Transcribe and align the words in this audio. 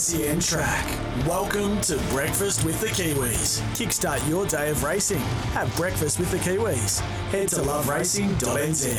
SEN 0.00 0.40
Track. 0.40 0.86
Welcome 1.26 1.78
to 1.82 1.98
Breakfast 2.08 2.64
with 2.64 2.80
the 2.80 2.86
Kiwis. 2.86 3.60
Kickstart 3.76 4.26
your 4.30 4.46
day 4.46 4.70
of 4.70 4.82
racing. 4.82 5.18
Have 5.52 5.76
breakfast 5.76 6.18
with 6.18 6.30
the 6.30 6.38
Kiwis. 6.38 7.00
Head 7.28 7.48
to 7.48 7.56
loveracing.nz. 7.56 8.98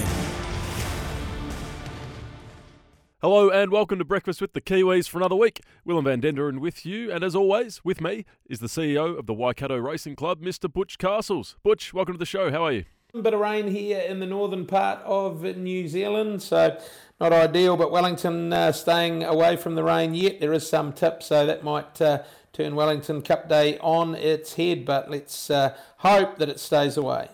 Hello 3.20 3.50
and 3.50 3.72
welcome 3.72 3.98
to 3.98 4.06
Breakfast 4.06 4.42
with 4.42 4.54
the 4.54 4.62
Kiwis 4.62 5.10
for 5.10 5.18
another 5.18 5.36
week. 5.36 5.62
Willem 5.84 6.06
van 6.06 6.22
Denderen 6.22 6.60
with 6.60 6.86
you, 6.86 7.12
and 7.12 7.24
as 7.24 7.36
always, 7.36 7.84
with 7.84 8.00
me 8.00 8.24
is 8.46 8.60
the 8.60 8.68
CEO 8.68 9.18
of 9.18 9.26
the 9.26 9.34
Waikato 9.34 9.78
Racing 9.78 10.16
Club, 10.16 10.44
Mr. 10.44 10.72
Butch 10.72 11.00
Castles. 11.00 11.56
Butch, 11.64 11.96
welcome 11.96 12.14
to 12.14 12.20
the 12.20 12.28
show. 12.28 12.52
How 12.52 12.64
are 12.66 12.74
you? 12.74 12.86
Bit 13.14 13.34
of 13.34 13.42
rain 13.42 13.68
here 13.68 14.00
in 14.00 14.22
the 14.22 14.26
northern 14.26 14.66
part 14.66 15.00
of 15.04 15.44
New 15.44 15.90
Zealand, 15.90 16.42
so 16.42 16.80
not 17.20 17.34
ideal. 17.34 17.76
But 17.76 17.92
Wellington 17.92 18.54
uh, 18.54 18.72
staying 18.72 19.24
away 19.24 19.58
from 19.58 19.76
the 19.76 19.84
rain 19.84 20.16
yet. 20.16 20.40
There 20.40 20.54
is 20.54 20.68
some 20.68 20.94
tip, 20.94 21.22
so 21.22 21.46
that 21.46 21.62
might 21.62 22.02
uh, 22.02 22.24
turn 22.54 22.74
Wellington 22.74 23.22
Cup 23.22 23.50
Day 23.50 23.78
on 23.80 24.16
its 24.16 24.54
head. 24.54 24.86
But 24.86 25.12
let's 25.12 25.50
uh, 25.50 25.76
hope 25.98 26.38
that 26.38 26.48
it 26.48 26.58
stays 26.58 26.96
away. 26.96 27.28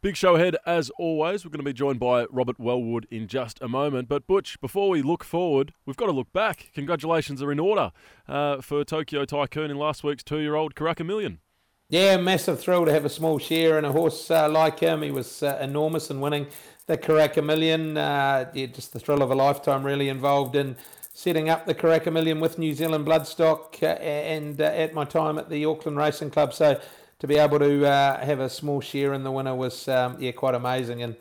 Big 0.00 0.16
show 0.16 0.36
ahead 0.36 0.56
as 0.64 0.88
always. 0.98 1.44
We're 1.44 1.50
going 1.50 1.58
to 1.58 1.64
be 1.64 1.74
joined 1.74 2.00
by 2.00 2.24
Robert 2.30 2.58
Wellwood 2.58 3.06
in 3.10 3.28
just 3.28 3.60
a 3.60 3.68
moment. 3.68 4.08
But 4.08 4.26
Butch, 4.26 4.58
before 4.62 4.88
we 4.88 5.02
look 5.02 5.22
forward, 5.22 5.74
we've 5.84 5.98
got 5.98 6.06
to 6.06 6.12
look 6.12 6.32
back. 6.32 6.70
Congratulations 6.74 7.42
are 7.42 7.52
in 7.52 7.60
order 7.60 7.92
uh, 8.26 8.62
for 8.62 8.82
Tokyo 8.84 9.26
Tycoon 9.26 9.70
in 9.70 9.76
last 9.76 10.02
week's 10.02 10.22
two-year-old 10.22 10.74
Karaka 10.74 11.04
Million. 11.04 11.40
Yeah, 11.90 12.18
massive 12.18 12.60
thrill 12.60 12.86
to 12.86 12.92
have 12.92 13.04
a 13.04 13.08
small 13.08 13.40
share 13.40 13.76
in 13.76 13.84
a 13.84 13.90
horse 13.90 14.30
uh, 14.30 14.48
like 14.48 14.78
him. 14.78 15.02
He 15.02 15.10
was 15.10 15.42
uh, 15.42 15.58
enormous 15.60 16.08
in 16.08 16.20
winning 16.20 16.46
the 16.86 16.96
Karaka 16.96 17.44
Million. 17.44 17.96
Uh, 17.96 18.48
yeah, 18.54 18.66
just 18.66 18.92
the 18.92 19.00
thrill 19.00 19.22
of 19.22 19.32
a 19.32 19.34
lifetime, 19.34 19.82
really 19.82 20.08
involved 20.08 20.54
in 20.54 20.76
setting 21.14 21.48
up 21.48 21.66
the 21.66 21.74
Karaka 21.74 22.12
Million 22.12 22.38
with 22.38 22.60
New 22.60 22.74
Zealand 22.74 23.06
Bloodstock 23.06 23.82
uh, 23.82 23.86
and 23.86 24.60
uh, 24.60 24.66
at 24.66 24.94
my 24.94 25.04
time 25.04 25.36
at 25.36 25.50
the 25.50 25.64
Auckland 25.64 25.96
Racing 25.98 26.30
Club. 26.30 26.54
So 26.54 26.80
to 27.18 27.26
be 27.26 27.34
able 27.38 27.58
to 27.58 27.84
uh, 27.84 28.24
have 28.24 28.38
a 28.38 28.48
small 28.48 28.80
share 28.80 29.12
in 29.12 29.24
the 29.24 29.32
winner 29.32 29.56
was 29.56 29.88
um, 29.88 30.16
yeah 30.20 30.30
quite 30.30 30.54
amazing 30.54 31.02
and. 31.02 31.16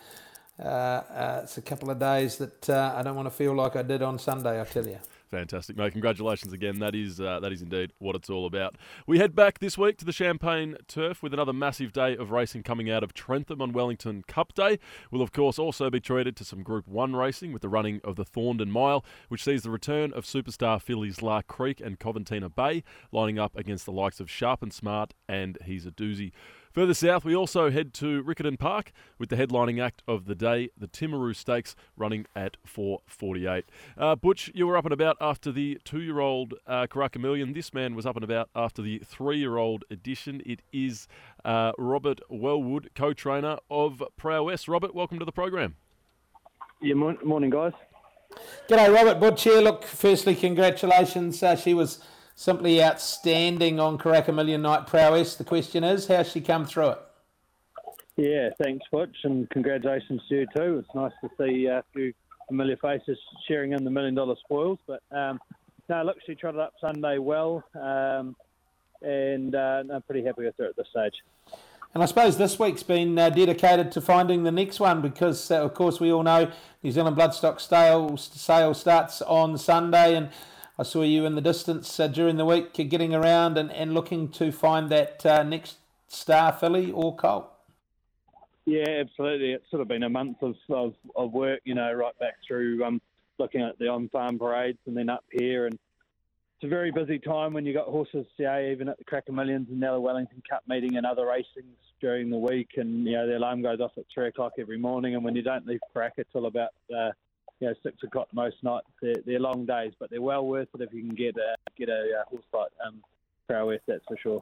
it's 0.60 1.58
a 1.58 1.64
couple 1.64 1.90
of 1.90 1.98
days 1.98 2.38
that 2.38 2.70
I 2.70 3.02
don't 3.02 3.16
want 3.16 3.26
to 3.26 3.34
feel 3.34 3.56
like 3.56 3.76
I 3.76 3.82
did 3.82 4.04
on 4.04 4.20
Sunday, 4.20 4.62
I 4.62 4.66
tell 4.66 4.86
you. 4.86 5.00
Fantastic, 5.30 5.78
mate. 5.78 5.92
Congratulations 5.92 6.54
again. 6.54 6.80
That 6.80 6.96
is 6.96 7.22
uh, 7.22 7.40
that 7.42 7.52
is 7.52 7.62
indeed 7.62 7.94
what 8.00 8.16
it's 8.16 8.32
all 8.32 8.48
about. 8.48 8.78
We 9.06 9.20
head 9.20 9.36
back 9.36 9.60
this 9.60 9.78
week 9.78 9.98
to 9.98 10.06
the 10.06 10.12
Champagne 10.12 10.76
Turf 10.88 11.22
with 11.22 11.36
another 11.36 11.54
massive 11.54 11.94
day 11.94 12.18
of 12.18 12.32
racing 12.32 12.64
coming 12.64 12.90
out 12.90 13.04
of 13.04 13.14
Trentham 13.14 13.62
on 13.62 13.72
Wellington 13.72 14.24
Cup 14.28 14.56
Day. 14.56 14.80
We'll, 15.12 15.22
of 15.22 15.32
course, 15.32 15.60
also 15.60 15.92
be 15.92 16.00
treated 16.00 16.36
to 16.38 16.46
some 16.46 16.64
Group 16.64 16.88
1 16.88 17.16
racing 17.16 17.54
with 17.54 17.62
the 17.62 17.70
running 17.70 18.02
of 18.04 18.16
the 18.16 18.26
Thorndon 18.26 18.70
Mile, 18.70 19.06
which 19.28 19.44
sees 19.44 19.62
the 19.62 19.70
return 19.70 20.12
of 20.14 20.26
superstar 20.26 20.82
fillies 20.82 21.22
La 21.22 21.44
Crique 21.44 21.80
and 21.80 22.00
Coventina 22.00 22.50
Bay 22.50 22.84
lining 23.12 23.38
up 23.38 23.56
against 23.56 23.86
the 23.86 23.92
likes 23.92 24.20
of 24.20 24.32
Sharp 24.32 24.64
and 24.64 24.74
Smart 24.74 25.14
and 25.28 25.60
He's 25.64 25.86
a 25.86 25.92
Doozy. 25.92 26.32
Further 26.80 26.94
south, 26.94 27.26
we 27.26 27.36
also 27.36 27.70
head 27.70 27.94
to 27.96 28.24
Riccarton 28.24 28.58
Park 28.58 28.94
with 29.18 29.28
the 29.28 29.36
headlining 29.36 29.84
act 29.84 30.02
of 30.08 30.28
the 30.28 30.34
day, 30.34 30.70
the 30.78 30.88
Timaru 30.88 31.36
Stakes, 31.36 31.76
running 31.98 32.26
at 32.38 32.56
4:48. 32.66 33.64
Uh, 33.98 34.16
Butch, 34.16 34.50
you 34.56 34.66
were 34.66 34.78
up 34.78 34.86
and 34.86 34.94
about 34.94 35.18
after 35.20 35.52
the 35.52 35.78
two-year-old 35.84 36.54
uh, 36.66 36.88
Karaka 36.90 37.20
Million. 37.20 37.52
This 37.52 37.74
man 37.74 37.96
was 37.96 38.06
up 38.06 38.16
and 38.16 38.24
about 38.24 38.50
after 38.56 38.82
the 38.82 39.00
three-year-old 39.00 39.84
edition. 39.92 40.42
It 40.46 40.62
is 40.72 41.10
uh, 41.44 41.74
Robert 41.78 42.22
Wellwood, 42.30 42.92
co-trainer 42.96 43.58
of 43.70 44.02
Prowess. 44.16 44.70
Robert, 44.70 44.96
welcome 44.96 45.20
to 45.20 45.26
the 45.26 45.34
program. 45.34 45.76
Yeah, 46.82 46.94
morning, 46.94 47.50
guys. 47.50 47.74
G'day, 48.70 48.96
Robert 48.96 49.20
Butch 49.20 49.44
here. 49.44 49.60
Look, 49.60 49.84
firstly, 49.84 50.34
congratulations. 50.34 51.44
Uh, 51.44 51.58
she 51.58 51.74
was 51.74 52.02
simply 52.40 52.82
outstanding 52.82 53.82
on 53.82 53.98
Karaka 53.98 54.34
Million 54.34 54.62
Night 54.62 54.88
prowess. 54.88 55.36
The 55.36 55.44
question 55.44 55.84
is, 55.84 56.08
how's 56.08 56.32
she 56.32 56.40
come 56.40 56.66
through 56.66 56.92
it? 56.92 57.00
Yeah, 58.16 58.50
thanks, 58.64 58.86
Butch, 58.90 59.16
and 59.26 59.50
congratulations 59.50 60.22
to 60.30 60.36
you 60.36 60.48
too. 60.56 60.80
It's 60.80 60.96
nice 60.96 61.12
to 61.22 61.30
see 61.38 61.66
a 61.66 61.84
few 61.94 62.14
familiar 62.48 62.78
faces 62.78 63.18
sharing 63.46 63.74
in 63.74 63.84
the 63.84 63.92
million 63.92 64.16
dollar 64.16 64.38
spoils. 64.46 64.80
But 64.88 65.02
um, 65.12 65.42
no, 65.90 66.02
look, 66.04 66.16
she 66.26 66.34
trotted 66.34 66.62
up 66.62 66.76
Sunday 66.80 67.18
well, 67.18 67.62
um, 67.76 68.38
and 69.02 69.54
uh, 69.54 69.84
I'm 69.94 70.02
pretty 70.04 70.24
happy 70.24 70.46
with 70.46 70.56
her 70.60 70.68
at 70.68 70.78
this 70.78 70.88
stage. 70.92 71.16
And 71.94 72.02
I 72.02 72.06
suppose 72.06 72.38
this 72.38 72.58
week's 72.58 72.84
been 72.84 73.20
uh, 73.20 73.32
dedicated 73.32 73.92
to 73.94 74.02
finding 74.02 74.44
the 74.44 74.52
next 74.52 74.80
one 74.80 75.02
because, 75.02 75.52
uh, 75.52 75.62
of 75.62 75.74
course, 75.74 76.00
we 76.00 76.10
all 76.10 76.24
know 76.24 76.50
New 76.84 76.92
Zealand 76.92 77.18
Bloodstock 77.18 77.60
sale, 77.60 78.16
sale 78.16 78.74
starts 78.74 79.22
on 79.24 79.58
Sunday, 79.58 80.16
and 80.16 80.30
I 80.80 80.84
saw 80.84 81.02
you 81.02 81.26
in 81.26 81.36
the 81.36 81.42
distance 81.42 82.00
uh, 82.00 82.08
during 82.08 82.38
the 82.38 82.46
week 82.46 82.72
getting 82.72 83.14
around 83.14 83.58
and, 83.58 83.70
and 83.70 83.94
looking 83.94 84.30
to 84.30 84.50
find 84.50 84.90
that 84.90 85.26
uh, 85.26 85.44
next 85.44 85.76
star 86.08 86.54
filly 86.54 86.90
or 86.90 87.14
colt. 87.18 87.52
Yeah, 88.64 88.88
absolutely. 88.88 89.52
It's 89.52 89.70
sort 89.70 89.82
of 89.82 89.90
been 89.90 90.04
a 90.04 90.10
month 90.10 90.38
of, 90.42 90.56
of, 90.70 90.94
of 91.18 91.34
work, 91.34 91.60
you 91.66 91.76
know, 91.76 91.92
right 91.92 92.18
back 92.20 92.36
through 92.48 92.82
um, 92.86 93.02
looking 93.40 93.62
at 93.62 93.78
the 93.78 93.90
on-farm 93.90 94.40
parades 94.40 94.78
and 94.86 94.96
then 94.96 95.10
up 95.10 95.26
here. 95.34 95.66
And 95.66 95.74
it's 95.74 96.64
a 96.64 96.70
very 96.70 96.92
busy 96.92 97.20
time 97.20 97.52
when 97.52 97.66
you 97.66 97.74
got 97.74 97.88
horses, 97.88 98.26
yeah, 98.38 98.72
even 98.72 98.88
at 98.88 98.98
the 99.00 99.04
Karaka 99.04 99.34
Millions 99.34 99.68
and 99.70 99.82
now 99.82 99.96
the 99.96 100.00
Wellington 100.00 100.42
Cup 100.50 100.64
meeting 100.66 100.96
and 100.96 101.06
other 101.06 101.26
racings 101.26 101.76
during 102.00 102.30
the 102.30 102.38
week. 102.38 102.70
And, 102.78 103.06
you 103.06 103.18
know, 103.18 103.28
the 103.28 103.38
alarm 103.38 103.62
goes 103.64 103.82
off 103.82 103.92
at 103.98 104.06
3 104.14 104.30
o'clock 104.30 104.54
every 104.58 104.78
morning. 104.78 105.16
And 105.16 105.26
when 105.26 105.36
you 105.36 105.42
don't 105.42 105.68
leave 105.68 105.82
Karaka 105.94 106.24
till 106.32 106.46
about 106.46 106.70
uh, 106.98 107.10
you 107.60 107.68
know 107.68 107.74
six 107.84 108.02
o'clock 108.04 108.28
most 108.34 108.58
nights. 108.64 108.88
They're, 109.02 109.16
they're 109.26 109.40
long 109.40 109.66
days, 109.66 109.94
but 110.00 110.10
they're 110.10 110.22
well 110.22 110.46
worth 110.46 110.70
it 110.74 110.82
if 110.82 110.94
you 110.94 111.02
can 111.02 111.16
get 111.16 111.36
a 111.38 111.56
get 111.78 111.90
a 111.90 112.22
uh, 112.22 112.30
horse 112.30 112.44
like 112.54 112.72
um, 112.86 113.02
prowess. 113.48 113.82
That's 113.88 114.04
for 114.08 114.18
sure. 114.18 114.42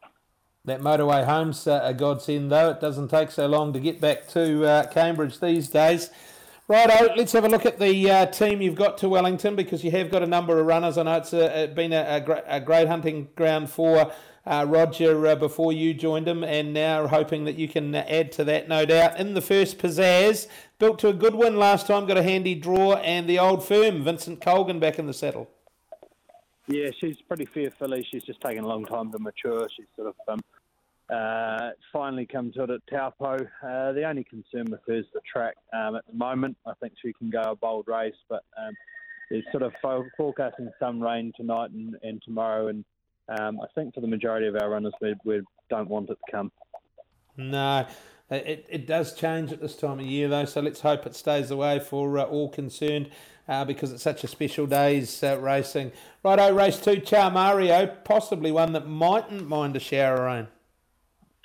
That 0.65 0.81
motorway 0.81 1.25
home's 1.25 1.65
uh, 1.65 1.79
a 1.83 1.93
godsend, 1.93 2.51
though. 2.51 2.71
It 2.71 2.81
doesn't 2.81 3.07
take 3.07 3.31
so 3.31 3.47
long 3.47 3.71
to 3.71 3.79
get 3.79 4.01
back 4.01 4.27
to 4.29 4.65
uh, 4.65 4.87
Cambridge 4.87 5.39
these 5.39 5.69
days. 5.69 6.09
Righto, 6.67 7.13
let's 7.15 7.31
have 7.31 7.45
a 7.45 7.47
look 7.47 7.65
at 7.65 7.79
the 7.79 8.11
uh, 8.11 8.25
team 8.25 8.61
you've 8.61 8.75
got 8.75 8.97
to 8.97 9.07
Wellington 9.07 9.55
because 9.55 9.85
you 9.85 9.91
have 9.91 10.11
got 10.11 10.21
a 10.21 10.27
number 10.27 10.59
of 10.59 10.65
runners. 10.65 10.97
I 10.97 11.03
know 11.03 11.15
it's 11.15 11.31
a, 11.31 11.63
a 11.63 11.67
been 11.67 11.93
a, 11.93 12.05
a, 12.15 12.19
great, 12.19 12.43
a, 12.45 12.59
great 12.59 12.89
hunting 12.89 13.29
ground 13.37 13.69
for 13.69 14.11
uh, 14.47 14.65
Roger 14.65 15.27
uh, 15.27 15.35
before 15.35 15.73
you 15.73 15.93
joined 15.93 16.27
him, 16.27 16.43
and 16.43 16.73
now 16.73 17.07
hoping 17.07 17.45
that 17.45 17.55
you 17.55 17.67
can 17.67 17.93
add 17.93 18.31
to 18.33 18.43
that, 18.45 18.67
no 18.67 18.85
doubt. 18.85 19.19
In 19.19 19.33
the 19.33 19.41
first 19.41 19.77
pizzazz, 19.77 20.47
built 20.79 20.99
to 20.99 21.09
a 21.09 21.13
good 21.13 21.35
win 21.35 21.57
last 21.57 21.87
time, 21.87 22.05
got 22.05 22.17
a 22.17 22.23
handy 22.23 22.55
draw, 22.55 22.95
and 22.95 23.27
the 23.27 23.39
old 23.39 23.63
firm, 23.63 24.03
Vincent 24.03 24.41
Colgan, 24.41 24.79
back 24.79 24.97
in 24.97 25.05
the 25.05 25.13
saddle. 25.13 25.49
Yeah, 26.67 26.89
she's 26.99 27.17
pretty 27.27 27.45
fair 27.45 27.71
filly. 27.71 28.05
She's 28.09 28.23
just 28.23 28.41
taken 28.41 28.63
a 28.63 28.67
long 28.67 28.85
time 28.85 29.11
to 29.11 29.19
mature. 29.19 29.67
She's 29.75 29.85
sort 29.95 30.09
of 30.09 30.15
um, 30.27 30.39
uh, 31.09 31.71
finally 31.93 32.25
come 32.25 32.51
to 32.53 32.63
it 32.63 32.69
at 32.69 32.81
Taupo. 32.91 33.35
Uh, 33.63 33.91
the 33.93 34.03
only 34.03 34.25
concern 34.25 34.65
with 34.69 34.81
her 34.87 34.95
is 34.95 35.05
the 35.13 35.21
track 35.31 35.55
um, 35.73 35.95
at 35.95 36.05
the 36.07 36.13
moment. 36.13 36.57
I 36.65 36.73
think 36.81 36.93
she 37.01 37.13
can 37.13 37.29
go 37.29 37.41
a 37.41 37.55
bold 37.55 37.87
race, 37.87 38.15
but 38.27 38.43
um, 38.57 38.73
there's 39.29 39.45
sort 39.51 39.63
of 39.63 39.73
forecasting 40.17 40.69
some 40.79 41.01
rain 41.01 41.31
tonight 41.37 41.71
and, 41.71 41.95
and 42.03 42.21
tomorrow, 42.23 42.67
and 42.67 42.83
um, 43.29 43.59
I 43.61 43.67
think 43.75 43.93
for 43.93 44.01
the 44.01 44.07
majority 44.07 44.47
of 44.47 44.55
our 44.55 44.69
runners, 44.69 44.93
we, 45.01 45.15
we 45.23 45.41
don't 45.69 45.89
want 45.89 46.09
it 46.09 46.17
to 46.25 46.31
come. 46.31 46.51
No, 47.37 47.85
it, 48.29 48.65
it 48.69 48.87
does 48.87 49.13
change 49.13 49.51
at 49.51 49.61
this 49.61 49.75
time 49.75 49.99
of 49.99 50.05
year, 50.05 50.27
though, 50.27 50.45
so 50.45 50.61
let's 50.61 50.81
hope 50.81 51.05
it 51.05 51.15
stays 51.15 51.51
away 51.51 51.79
for 51.79 52.17
uh, 52.17 52.23
all 52.23 52.49
concerned. 52.49 53.09
Uh, 53.49 53.63
because 53.63 53.93
it's 53.93 54.03
such 54.03 54.25
a 54.25 54.27
special 54.27 54.67
day's 54.67 55.23
uh, 55.23 55.39
racing. 55.39 55.89
Righto, 56.21 56.53
race 56.53 56.81
two, 56.81 56.97
Charmario, 56.97 58.03
possibly 58.03 58.51
one 58.51 58.73
that 58.73 58.85
mightn't 58.85 59.47
mind 59.47 59.73
a 59.77 59.79
shower 59.79 60.25
rain. 60.25 60.47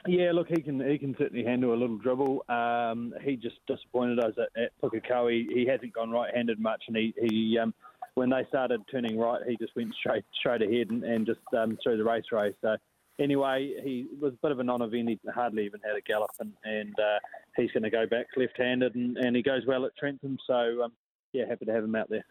Yeah, 0.09 0.33
look, 0.33 0.49
he 0.49 0.61
can 0.62 0.81
he 0.81 0.99
can 0.99 1.15
certainly 1.17 1.45
handle 1.45 1.73
a 1.73 1.79
little 1.79 1.99
dribble. 1.99 2.45
Um, 2.49 3.15
he 3.23 3.37
just 3.37 3.65
disappointed 3.69 4.19
us 4.19 4.35
at, 4.37 4.61
at 4.61 4.73
Pukekohe. 4.83 5.47
He, 5.49 5.61
he 5.61 5.67
hasn't 5.67 5.93
gone 5.93 6.11
right-handed 6.11 6.59
much, 6.59 6.83
and 6.89 6.97
he 6.97 7.15
he 7.21 7.56
um, 7.56 7.73
when 8.14 8.31
they 8.31 8.44
started 8.49 8.81
turning 8.91 9.19
right, 9.19 9.41
he 9.49 9.56
just 9.56 9.75
went 9.75 9.94
straight 9.94 10.25
straight 10.38 10.62
ahead 10.62 10.91
and, 10.91 11.05
and 11.05 11.26
just 11.26 11.41
um, 11.56 11.79
through 11.82 11.97
the 11.97 12.05
race 12.05 12.25
race. 12.31 12.55
So 12.61 12.76
anyway, 13.19 13.75
he 13.82 14.06
was 14.20 14.35
a 14.35 14.38
bit 14.43 14.53
of 14.53 14.59
a 14.59 14.64
non-event. 14.64 15.09
He 15.09 15.19
hardly 15.35 15.64
even 15.64 15.81
had 15.85 15.97
a 15.97 16.00
gallop, 16.00 16.31
and, 16.41 16.53
and 16.64 16.94
uh, 16.99 17.19
he's 17.56 17.70
going 17.73 17.85
to 17.85 17.91
go 17.91 18.06
back 18.06 18.26
left-handed, 18.37 18.94
and, 18.94 19.17
and 19.17 19.35
he 19.37 19.43
goes 19.43 19.62
well 19.67 19.87
at 19.87 19.97
Trentham. 19.97 20.38
So 20.47 20.82
um, 20.85 20.93
yeah, 21.32 21.47
happy 21.49 21.64
to 21.64 21.73
have 21.73 21.85
him 21.85 21.94
out 21.94 22.11
there. 22.11 22.25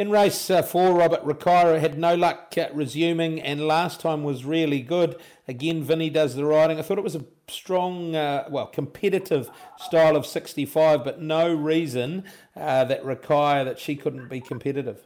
In 0.00 0.08
race 0.08 0.48
uh, 0.48 0.62
four, 0.62 0.94
Robert 0.94 1.22
Ricira 1.26 1.78
had 1.78 1.98
no 1.98 2.14
luck 2.14 2.54
uh, 2.56 2.68
resuming, 2.72 3.38
and 3.38 3.68
last 3.68 4.00
time 4.00 4.24
was 4.24 4.46
really 4.46 4.80
good. 4.80 5.14
Again, 5.46 5.82
Vinny 5.82 6.08
does 6.08 6.36
the 6.36 6.46
riding. 6.46 6.78
I 6.78 6.82
thought 6.82 6.96
it 6.96 7.04
was 7.04 7.16
a 7.16 7.26
strong, 7.48 8.16
uh, 8.16 8.48
well, 8.50 8.66
competitive 8.68 9.50
style 9.76 10.16
of 10.16 10.24
65, 10.24 11.04
but 11.04 11.20
no 11.20 11.52
reason 11.52 12.24
uh, 12.56 12.84
that 12.84 13.04
Ricira 13.04 13.62
that 13.66 13.78
she 13.78 13.94
couldn't 13.94 14.30
be 14.30 14.40
competitive. 14.40 15.02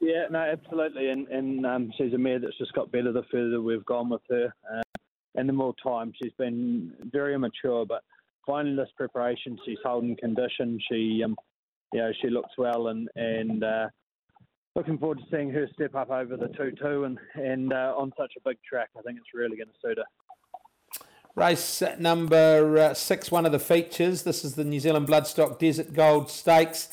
Yeah, 0.00 0.24
no, 0.32 0.40
absolutely, 0.40 1.08
and 1.08 1.28
and 1.28 1.64
um, 1.64 1.92
she's 1.96 2.12
a 2.12 2.18
mare 2.18 2.40
that's 2.40 2.58
just 2.58 2.72
got 2.72 2.90
better 2.90 3.12
the 3.12 3.22
further 3.30 3.62
we've 3.62 3.86
gone 3.86 4.08
with 4.08 4.22
her, 4.30 4.52
uh, 4.68 4.82
and 5.36 5.48
the 5.48 5.52
more 5.52 5.76
time 5.80 6.12
she's 6.20 6.32
been 6.36 6.92
very 7.12 7.34
immature, 7.36 7.86
but 7.86 8.02
finally 8.44 8.74
this 8.74 8.90
preparation 8.96 9.56
she's 9.64 9.78
holding 9.84 10.16
condition. 10.16 10.80
She 10.90 11.22
um, 11.24 11.36
you 11.92 12.00
know, 12.00 12.12
she 12.20 12.28
looks 12.28 12.52
well 12.56 12.88
and 12.88 13.08
and 13.16 13.64
uh, 13.64 13.88
looking 14.76 14.98
forward 14.98 15.18
to 15.18 15.24
seeing 15.30 15.50
her 15.50 15.68
step 15.74 15.94
up 15.94 16.10
over 16.10 16.36
the 16.36 16.48
two 16.48 16.72
two 16.80 17.04
and 17.04 17.18
and 17.34 17.72
uh, 17.72 17.94
on 17.96 18.12
such 18.16 18.32
a 18.36 18.48
big 18.48 18.58
track. 18.68 18.90
I 18.98 19.02
think 19.02 19.18
it's 19.18 19.34
really 19.34 19.56
going 19.56 19.68
to 19.68 19.74
suit 19.82 19.98
her. 19.98 20.04
Race 21.36 21.82
number 21.98 22.76
uh, 22.76 22.94
six, 22.94 23.30
one 23.30 23.46
of 23.46 23.52
the 23.52 23.58
features. 23.58 24.24
This 24.24 24.44
is 24.44 24.56
the 24.56 24.64
New 24.64 24.80
Zealand 24.80 25.06
Bloodstock 25.06 25.58
Desert 25.58 25.92
Gold 25.94 26.28
Stakes. 26.28 26.88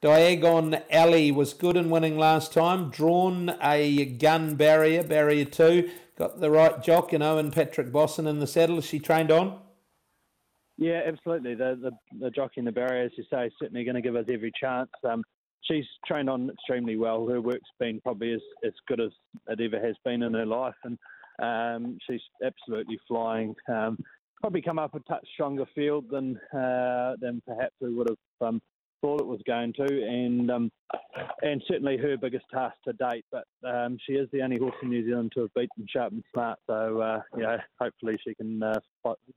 Diagon 0.00 0.82
Alley 0.90 1.30
was 1.30 1.52
good 1.52 1.76
in 1.76 1.90
winning 1.90 2.16
last 2.16 2.54
time. 2.54 2.88
Drawn 2.88 3.54
a 3.60 4.06
gun 4.06 4.54
barrier, 4.54 5.02
barrier 5.02 5.44
two. 5.44 5.90
Got 6.16 6.40
the 6.40 6.50
right 6.50 6.82
jock, 6.82 7.12
you 7.12 7.18
know, 7.18 7.36
and 7.36 7.52
Patrick 7.52 7.92
Bosson 7.92 8.26
in 8.26 8.38
the 8.38 8.46
saddle. 8.46 8.80
She 8.80 8.98
trained 8.98 9.30
on? 9.30 9.58
Yeah, 10.80 11.02
absolutely. 11.06 11.54
The 11.54 11.78
the, 11.80 12.18
the 12.18 12.30
jockey 12.30 12.54
in 12.56 12.64
the 12.64 12.72
barrier, 12.72 13.04
as 13.04 13.12
you 13.16 13.24
say, 13.30 13.50
certainly 13.60 13.84
going 13.84 13.96
to 13.96 14.00
give 14.00 14.16
us 14.16 14.24
every 14.32 14.50
chance. 14.58 14.90
Um, 15.08 15.22
she's 15.60 15.84
trained 16.06 16.30
on 16.30 16.48
extremely 16.50 16.96
well. 16.96 17.28
Her 17.28 17.40
work's 17.40 17.68
been 17.78 18.00
probably 18.00 18.32
as, 18.32 18.40
as 18.64 18.72
good 18.88 18.98
as 18.98 19.10
it 19.48 19.60
ever 19.60 19.86
has 19.86 19.94
been 20.06 20.22
in 20.22 20.32
her 20.32 20.46
life, 20.46 20.74
and 20.84 20.98
um, 21.42 21.98
she's 22.08 22.22
absolutely 22.42 22.98
flying. 23.06 23.54
Um, 23.68 23.98
probably 24.40 24.62
come 24.62 24.78
up 24.78 24.94
a 24.94 25.00
touch 25.00 25.26
stronger 25.34 25.66
field 25.74 26.06
than 26.10 26.38
uh, 26.56 27.16
than 27.20 27.42
perhaps 27.46 27.74
we 27.82 27.92
would 27.92 28.08
have 28.08 28.48
um, 28.48 28.62
thought 29.02 29.20
it 29.20 29.26
was 29.26 29.42
going 29.46 29.74
to, 29.74 29.84
and 29.84 30.50
um, 30.50 30.72
and 31.42 31.62
certainly 31.68 31.98
her 31.98 32.16
biggest 32.16 32.46
task 32.50 32.76
to 32.86 32.94
date. 32.94 33.26
But 33.30 33.44
um, 33.68 33.98
she 34.06 34.14
is 34.14 34.30
the 34.32 34.40
only 34.40 34.56
horse 34.56 34.76
in 34.82 34.88
New 34.88 35.04
Zealand 35.04 35.32
to 35.34 35.42
have 35.42 35.54
beaten 35.54 35.86
Sharp 35.90 36.12
and 36.12 36.24
Smart, 36.32 36.58
so 36.66 37.02
uh, 37.02 37.58
hopefully 37.78 38.16
she 38.26 38.34
can 38.34 38.62
uh, 38.62 38.80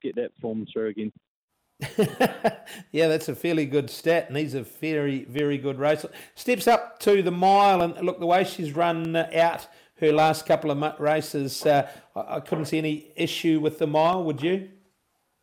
get 0.02 0.16
that 0.16 0.30
form 0.40 0.66
through 0.72 0.88
again. 0.88 1.12
yeah, 2.92 3.08
that's 3.08 3.28
a 3.28 3.34
fairly 3.34 3.66
good 3.66 3.90
stat, 3.90 4.28
and 4.28 4.36
he's 4.36 4.54
a 4.54 4.62
very, 4.62 5.24
very 5.24 5.58
good 5.58 5.78
racer. 5.78 6.10
Steps 6.34 6.68
up 6.68 6.98
to 7.00 7.22
the 7.22 7.30
mile, 7.30 7.82
and 7.82 8.00
look, 8.04 8.20
the 8.20 8.26
way 8.26 8.44
she's 8.44 8.72
run 8.72 9.16
out 9.16 9.66
her 10.00 10.12
last 10.12 10.46
couple 10.46 10.70
of 10.70 11.00
races, 11.00 11.64
uh, 11.66 11.88
I, 12.14 12.36
I, 12.36 12.40
couldn't 12.40 12.66
see 12.66 12.78
any 12.78 13.12
issue 13.16 13.60
with 13.60 13.78
the 13.78 13.86
mile, 13.86 14.24
would 14.24 14.42
you? 14.42 14.68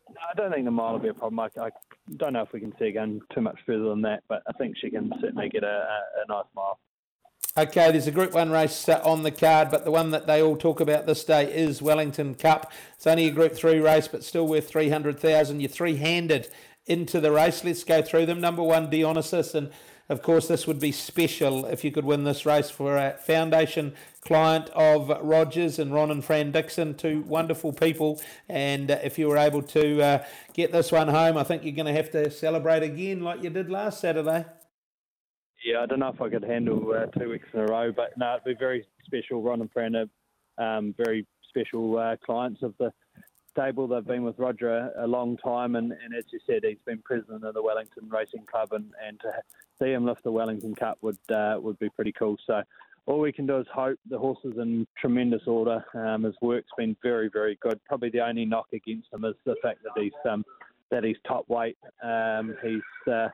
I 0.08 0.34
don't 0.36 0.52
think 0.52 0.64
the 0.64 0.70
mile 0.70 0.92
will 0.92 0.98
be 0.98 1.08
a 1.08 1.14
problem. 1.14 1.40
I, 1.40 1.48
I 1.64 1.70
don't 2.16 2.32
know 2.32 2.42
if 2.42 2.52
we 2.52 2.60
can 2.60 2.72
see 2.78 2.86
her 2.86 2.92
going 2.92 3.20
too 3.34 3.40
much 3.40 3.58
further 3.66 3.84
than 3.84 4.02
that, 4.02 4.22
but 4.28 4.42
I 4.46 4.52
think 4.52 4.76
she 4.78 4.90
can 4.90 5.12
certainly 5.20 5.48
get 5.48 5.64
a, 5.64 5.66
a, 5.66 6.00
a 6.22 6.28
nice 6.28 6.46
mile. 6.54 6.78
Okay, 7.54 7.92
there's 7.92 8.06
a 8.06 8.12
Group 8.12 8.32
1 8.32 8.50
race 8.50 8.88
on 8.88 9.24
the 9.24 9.30
card, 9.30 9.70
but 9.70 9.84
the 9.84 9.90
one 9.90 10.10
that 10.12 10.26
they 10.26 10.40
all 10.40 10.56
talk 10.56 10.80
about 10.80 11.04
this 11.04 11.22
day 11.22 11.52
is 11.52 11.82
Wellington 11.82 12.34
Cup. 12.34 12.72
It's 12.94 13.06
only 13.06 13.26
a 13.26 13.30
Group 13.30 13.52
3 13.54 13.78
race, 13.78 14.08
but 14.08 14.24
still 14.24 14.48
worth 14.48 14.70
300,000. 14.70 15.60
You're 15.60 15.68
three-handed 15.68 16.48
into 16.86 17.20
the 17.20 17.30
race. 17.30 17.62
Let's 17.62 17.84
go 17.84 18.00
through 18.00 18.24
them. 18.24 18.40
Number 18.40 18.62
one, 18.62 18.88
Dionysus, 18.88 19.54
and 19.54 19.70
of 20.08 20.22
course 20.22 20.48
this 20.48 20.66
would 20.66 20.80
be 20.80 20.92
special 20.92 21.66
if 21.66 21.84
you 21.84 21.92
could 21.92 22.06
win 22.06 22.24
this 22.24 22.46
race 22.46 22.70
for 22.70 22.96
a 22.96 23.18
foundation 23.18 23.92
client 24.22 24.70
of 24.70 25.10
Rogers 25.20 25.78
and 25.78 25.92
Ron 25.92 26.10
and 26.10 26.24
Fran 26.24 26.52
Dixon, 26.52 26.94
two 26.94 27.20
wonderful 27.20 27.74
people. 27.74 28.18
And 28.48 28.90
uh, 28.90 29.00
if 29.04 29.18
you 29.18 29.28
were 29.28 29.36
able 29.36 29.60
to 29.60 30.02
uh, 30.02 30.24
get 30.54 30.72
this 30.72 30.90
one 30.90 31.08
home, 31.08 31.36
I 31.36 31.44
think 31.44 31.64
you're 31.64 31.72
going 31.72 31.84
to 31.84 31.92
have 31.92 32.10
to 32.12 32.30
celebrate 32.30 32.82
again 32.82 33.20
like 33.20 33.42
you 33.42 33.50
did 33.50 33.68
last 33.68 34.00
Saturday. 34.00 34.46
Yeah, 35.64 35.80
I 35.80 35.86
don't 35.86 36.00
know 36.00 36.08
if 36.08 36.20
I 36.20 36.28
could 36.28 36.44
handle 36.44 36.92
uh, 36.92 37.06
two 37.18 37.30
weeks 37.30 37.48
in 37.52 37.60
a 37.60 37.66
row, 37.66 37.92
but 37.92 38.16
no, 38.16 38.34
it'd 38.34 38.44
be 38.44 38.54
very 38.58 38.86
special. 39.04 39.42
Ron 39.42 39.60
and 39.60 39.70
Fran 39.70 39.94
are 39.94 40.06
um, 40.58 40.94
very 40.96 41.26
special 41.48 41.98
uh, 41.98 42.16
clients 42.24 42.62
of 42.62 42.74
the 42.78 42.92
stable. 43.50 43.86
They've 43.86 44.04
been 44.04 44.24
with 44.24 44.38
Roger 44.38 44.70
a, 44.70 45.04
a 45.04 45.06
long 45.06 45.36
time, 45.36 45.76
and, 45.76 45.92
and, 45.92 46.14
as 46.16 46.24
you 46.32 46.40
said, 46.46 46.64
he's 46.64 46.78
been 46.84 46.98
president 47.04 47.44
of 47.44 47.54
the 47.54 47.62
Wellington 47.62 48.08
Racing 48.08 48.44
Club, 48.50 48.72
and, 48.72 48.86
and 49.06 49.20
to 49.20 49.30
see 49.80 49.92
him 49.92 50.04
lift 50.04 50.24
the 50.24 50.32
Wellington 50.32 50.74
Cup 50.74 50.98
would 51.02 51.18
uh, 51.30 51.58
would 51.60 51.78
be 51.78 51.90
pretty 51.90 52.12
cool. 52.12 52.36
So 52.46 52.62
all 53.06 53.20
we 53.20 53.32
can 53.32 53.46
do 53.46 53.58
is 53.58 53.66
hope 53.72 53.98
the 54.08 54.18
horse 54.18 54.38
is 54.44 54.58
in 54.58 54.86
tremendous 54.98 55.42
order. 55.46 55.84
Um, 55.94 56.24
his 56.24 56.34
work's 56.40 56.70
been 56.76 56.96
very, 57.02 57.28
very 57.32 57.58
good. 57.60 57.80
Probably 57.84 58.10
the 58.10 58.20
only 58.20 58.44
knock 58.44 58.66
against 58.72 59.12
him 59.12 59.24
is 59.24 59.34
the 59.44 59.56
fact 59.62 59.80
that 59.84 60.00
he's 60.00 60.12
um, 60.28 60.44
that 60.90 61.04
he's 61.04 61.16
top 61.26 61.48
weight. 61.48 61.76
Um, 62.02 62.56
he's 62.62 63.12
uh, 63.12 63.28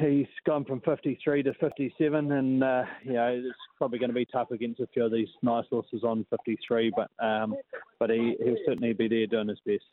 he's 0.00 0.26
gone 0.44 0.64
from 0.64 0.80
53 0.80 1.42
to 1.44 1.54
57, 1.54 2.32
and 2.32 2.64
uh, 2.64 2.84
you 3.04 3.12
know 3.12 3.28
it's 3.28 3.58
probably 3.78 3.98
going 3.98 4.10
to 4.10 4.14
be 4.14 4.24
tough 4.24 4.50
against 4.50 4.80
a 4.80 4.86
few 4.88 5.04
of 5.04 5.12
these 5.12 5.28
nice 5.42 5.66
horses 5.70 6.02
on 6.04 6.26
53. 6.30 6.92
But 6.96 7.10
um, 7.24 7.54
but 7.98 8.10
he 8.10 8.36
he'll 8.42 8.56
certainly 8.66 8.92
be 8.92 9.08
there 9.08 9.26
doing 9.26 9.48
his 9.48 9.60
best. 9.66 9.84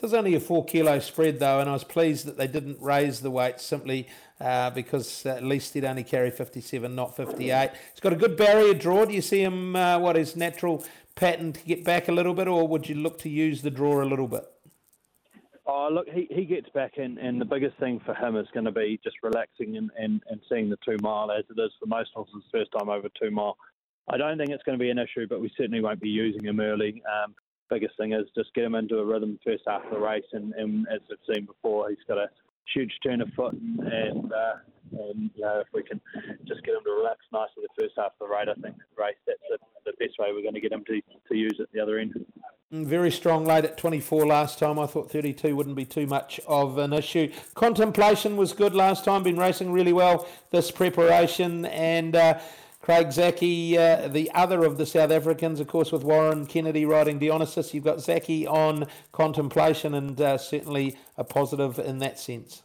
There's 0.00 0.14
only 0.14 0.34
a 0.34 0.40
four 0.40 0.64
kilo 0.64 0.98
spread 0.98 1.38
though, 1.38 1.60
and 1.60 1.68
I 1.68 1.72
was 1.72 1.84
pleased 1.84 2.26
that 2.26 2.36
they 2.36 2.46
didn't 2.46 2.80
raise 2.80 3.20
the 3.20 3.30
weight 3.30 3.60
simply 3.60 4.08
uh, 4.40 4.70
because 4.70 5.24
at 5.26 5.42
least 5.42 5.74
he'd 5.74 5.84
only 5.84 6.04
carry 6.04 6.30
57, 6.30 6.94
not 6.94 7.14
58. 7.14 7.70
He's 7.92 8.00
got 8.00 8.12
a 8.12 8.16
good 8.16 8.36
barrier 8.36 8.74
draw. 8.74 9.04
Do 9.04 9.14
you 9.14 9.22
see 9.22 9.42
him 9.42 9.76
uh, 9.76 9.98
what 9.98 10.16
his 10.16 10.36
natural 10.36 10.84
pattern 11.14 11.52
to 11.52 11.64
get 11.64 11.84
back 11.84 12.08
a 12.08 12.12
little 12.12 12.34
bit, 12.34 12.48
or 12.48 12.66
would 12.66 12.88
you 12.88 12.94
look 12.94 13.18
to 13.20 13.28
use 13.28 13.62
the 13.62 13.70
draw 13.70 14.02
a 14.02 14.06
little 14.06 14.28
bit? 14.28 14.44
Oh, 15.66 15.88
look, 15.90 16.06
he, 16.08 16.28
he 16.30 16.44
gets 16.44 16.68
back 16.74 16.98
in, 16.98 17.16
and 17.18 17.40
the 17.40 17.46
biggest 17.46 17.78
thing 17.78 18.00
for 18.04 18.14
him 18.14 18.36
is 18.36 18.46
going 18.52 18.66
to 18.66 18.72
be 18.72 19.00
just 19.02 19.16
relaxing 19.22 19.78
and, 19.78 19.90
and, 19.98 20.22
and 20.28 20.40
seeing 20.48 20.68
the 20.68 20.76
two 20.84 20.96
mile 21.00 21.30
as 21.30 21.44
it 21.48 21.58
is 21.58 21.70
for 21.80 21.86
most 21.86 22.10
horses, 22.14 22.42
first 22.52 22.70
time 22.78 22.90
over 22.90 23.08
two 23.20 23.30
mile. 23.30 23.56
I 24.08 24.18
don't 24.18 24.36
think 24.36 24.50
it's 24.50 24.62
going 24.64 24.78
to 24.78 24.82
be 24.82 24.90
an 24.90 24.98
issue, 24.98 25.26
but 25.26 25.40
we 25.40 25.50
certainly 25.56 25.80
won't 25.80 26.00
be 26.00 26.10
using 26.10 26.44
him 26.44 26.60
early. 26.60 27.02
Um, 27.08 27.34
biggest 27.70 27.96
thing 27.96 28.12
is 28.12 28.26
just 28.36 28.52
get 28.54 28.64
him 28.64 28.74
into 28.74 28.98
a 28.98 29.04
rhythm 29.04 29.38
first 29.42 29.62
half 29.66 29.84
of 29.84 29.90
the 29.90 29.98
race, 29.98 30.24
and, 30.32 30.52
and 30.54 30.86
as 30.92 31.00
we've 31.08 31.34
seen 31.34 31.46
before, 31.46 31.88
he's 31.88 31.98
got 32.06 32.18
a 32.18 32.28
huge 32.72 32.92
turn 33.02 33.22
of 33.22 33.28
foot, 33.34 33.54
and, 33.54 33.80
and, 33.80 34.32
uh, 34.32 34.54
and 34.92 35.30
you 35.34 35.42
know 35.42 35.60
if 35.60 35.68
we 35.72 35.82
can 35.82 36.00
just 36.46 36.62
get 36.64 36.74
him 36.74 36.84
to 36.84 36.90
relax 36.90 37.20
nicely 37.32 37.62
the 37.62 37.82
first 37.82 37.94
half 37.96 38.12
of 38.20 38.28
the 38.28 38.28
race, 38.28 38.48
I 38.50 38.60
think 38.60 38.76
race 38.98 39.16
that's 39.26 39.40
the, 39.50 39.58
the 39.86 39.92
best 39.98 40.18
way 40.18 40.28
we're 40.32 40.42
going 40.42 40.54
to 40.54 40.60
get 40.60 40.72
him 40.72 40.84
to, 40.86 41.00
to 41.00 41.36
use 41.36 41.58
at 41.60 41.72
the 41.72 41.80
other 41.80 41.98
end. 41.98 42.14
Very 42.82 43.12
strong 43.12 43.44
late 43.44 43.64
at 43.64 43.78
24 43.78 44.26
last 44.26 44.58
time. 44.58 44.80
I 44.80 44.86
thought 44.86 45.08
32 45.08 45.54
wouldn't 45.54 45.76
be 45.76 45.84
too 45.84 46.08
much 46.08 46.40
of 46.48 46.76
an 46.76 46.92
issue. 46.92 47.30
Contemplation 47.54 48.36
was 48.36 48.52
good 48.52 48.74
last 48.74 49.04
time, 49.04 49.22
been 49.22 49.36
racing 49.36 49.70
really 49.70 49.92
well 49.92 50.26
this 50.50 50.72
preparation. 50.72 51.66
And 51.66 52.16
uh, 52.16 52.40
Craig 52.82 53.08
Zackey, 53.10 53.76
uh, 53.76 54.08
the 54.08 54.28
other 54.32 54.64
of 54.64 54.76
the 54.76 54.86
South 54.86 55.12
Africans, 55.12 55.60
of 55.60 55.68
course, 55.68 55.92
with 55.92 56.02
Warren 56.02 56.46
Kennedy 56.46 56.84
riding 56.84 57.20
Dionysus. 57.20 57.72
You've 57.74 57.84
got 57.84 58.00
Zaki 58.00 58.44
on 58.44 58.88
contemplation 59.12 59.94
and 59.94 60.20
uh, 60.20 60.36
certainly 60.36 60.96
a 61.16 61.22
positive 61.22 61.78
in 61.78 61.98
that 61.98 62.18
sense. 62.18 62.64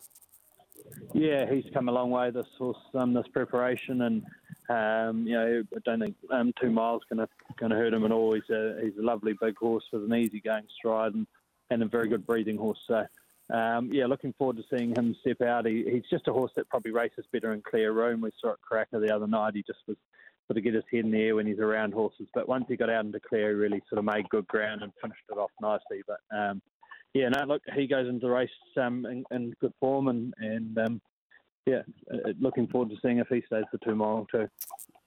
Yeah, 1.14 1.52
he's 1.52 1.66
come 1.74 1.90
a 1.90 1.92
long 1.92 2.12
way 2.12 2.30
this 2.32 2.46
horse, 2.58 2.78
um, 2.94 3.14
this 3.14 3.28
preparation, 3.34 4.02
and 4.02 4.24
um, 4.70 5.26
you 5.26 5.34
know, 5.34 5.64
I 5.76 5.80
don't 5.84 6.00
think 6.00 6.16
um, 6.32 6.54
two 6.62 6.70
miles 6.70 7.02
going 7.10 7.28
to 7.28 7.76
hurt 7.76 7.94
him 7.94 8.06
at 8.06 8.12
all. 8.12 8.34
He's 8.34 8.50
a 8.52 8.80
he's 8.84 8.98
a 9.00 9.06
lovely 9.06 9.34
big 9.42 9.58
horse 9.58 9.84
with 9.92 10.04
an 10.04 10.14
easy 10.14 10.40
going 10.40 10.68
stride 10.78 11.16
and, 11.16 11.26
and 11.72 11.82
a 11.82 11.88
very 11.88 12.08
good 12.08 12.28
breathing 12.28 12.58
horse. 12.58 12.80
So 12.88 13.06
um, 13.52 13.90
yeah, 13.92 14.06
looking 14.06 14.34
forward 14.34 14.58
to 14.58 14.64
seeing 14.70 14.94
him 14.96 15.16
step 15.22 15.42
out. 15.42 15.66
He, 15.66 15.84
he's 15.92 16.10
just 16.10 16.28
a 16.28 16.34
horse 16.34 16.52
that 16.56 16.70
probably 16.70 16.92
races 16.92 17.26
better 17.32 17.54
in 17.54 17.62
clear 17.62 17.92
room. 17.92 18.22
We 18.22 18.32
saw 18.40 18.52
it 18.52 18.60
Karaka 18.70 19.02
the 19.02 19.14
other 19.14 19.28
night. 19.28 19.56
He 19.56 19.64
just 19.64 19.80
was 19.88 19.98
sort 20.48 20.58
of 20.58 20.64
get 20.64 20.76
his 20.76 20.84
head 20.92 21.06
in 21.06 21.12
the 21.12 21.22
air 21.22 21.36
when 21.36 21.48
he's 21.48 21.60
around 21.60 21.94
horses. 21.94 22.28
But 22.34 22.48
once 22.48 22.66
he 22.68 22.76
got 22.76 22.92
out 22.92 23.06
into 23.06 23.20
clear, 23.20 23.50
he 23.50 23.56
really 23.56 23.82
sort 23.90 24.00
of 24.00 24.06
made 24.06 24.30
good 24.30 24.48
ground 24.48 24.84
and 24.84 24.92
finished 25.02 25.24
it 25.32 25.38
off 25.38 25.52
nicely. 25.62 26.04
But 26.08 26.20
um, 26.36 26.62
yeah, 27.14 27.30
no, 27.30 27.46
look, 27.46 27.64
he 27.76 27.88
goes 27.88 28.08
into 28.08 28.28
the 28.28 28.32
race 28.32 28.50
um, 28.78 29.06
in, 29.06 29.24
in, 29.32 29.54
good 29.60 29.74
form 29.80 30.08
and 30.08 30.34
and 30.38 30.78
um, 30.78 31.02
yeah, 31.66 31.82
uh, 32.12 32.30
looking 32.40 32.68
forward 32.68 32.90
to 32.90 32.96
seeing 33.02 33.20
if 33.20 33.28
he 33.28 33.44
stays 33.46 33.66
the 33.72 33.78
two 33.80 33.96
mile 33.96 34.28
too. 34.32 34.48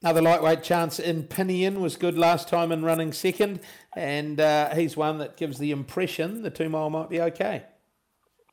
Another 0.02 0.22
lightweight 0.22 0.62
chance 0.62 0.98
in 0.98 1.24
Pinion 1.24 1.80
was 1.80 1.96
good 1.96 2.16
last 2.16 2.48
time 2.48 2.72
in 2.72 2.84
running 2.84 3.12
second, 3.12 3.60
and 3.96 4.40
uh, 4.40 4.74
he's 4.74 4.96
one 4.96 5.18
that 5.18 5.36
gives 5.36 5.58
the 5.58 5.70
impression 5.70 6.42
the 6.42 6.50
two 6.50 6.68
mile 6.68 6.90
might 6.90 7.08
be 7.08 7.20
okay. 7.20 7.64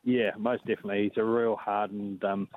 Yeah, 0.04 0.32
most 0.38 0.66
definitely. 0.66 1.04
He's 1.04 1.18
a 1.18 1.24
real 1.24 1.56
hardened, 1.56 2.24
um, 2.24 2.48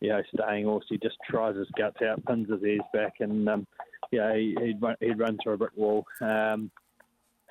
you 0.00 0.10
know, 0.10 0.22
staying 0.34 0.64
horse. 0.64 0.86
He 0.88 0.98
just 0.98 1.16
tries 1.28 1.56
his 1.56 1.68
guts 1.76 2.00
out, 2.02 2.24
pins 2.24 2.48
his 2.50 2.62
ears 2.62 2.80
back, 2.92 3.14
and 3.20 3.48
um, 3.48 3.66
yeah, 4.10 4.34
he, 4.34 4.54
would 4.58 4.82
run, 4.82 4.96
he'd 5.00 5.18
run 5.18 5.38
through 5.42 5.54
a 5.54 5.58
brick 5.58 5.76
wall. 5.76 6.06
Um, 6.20 6.70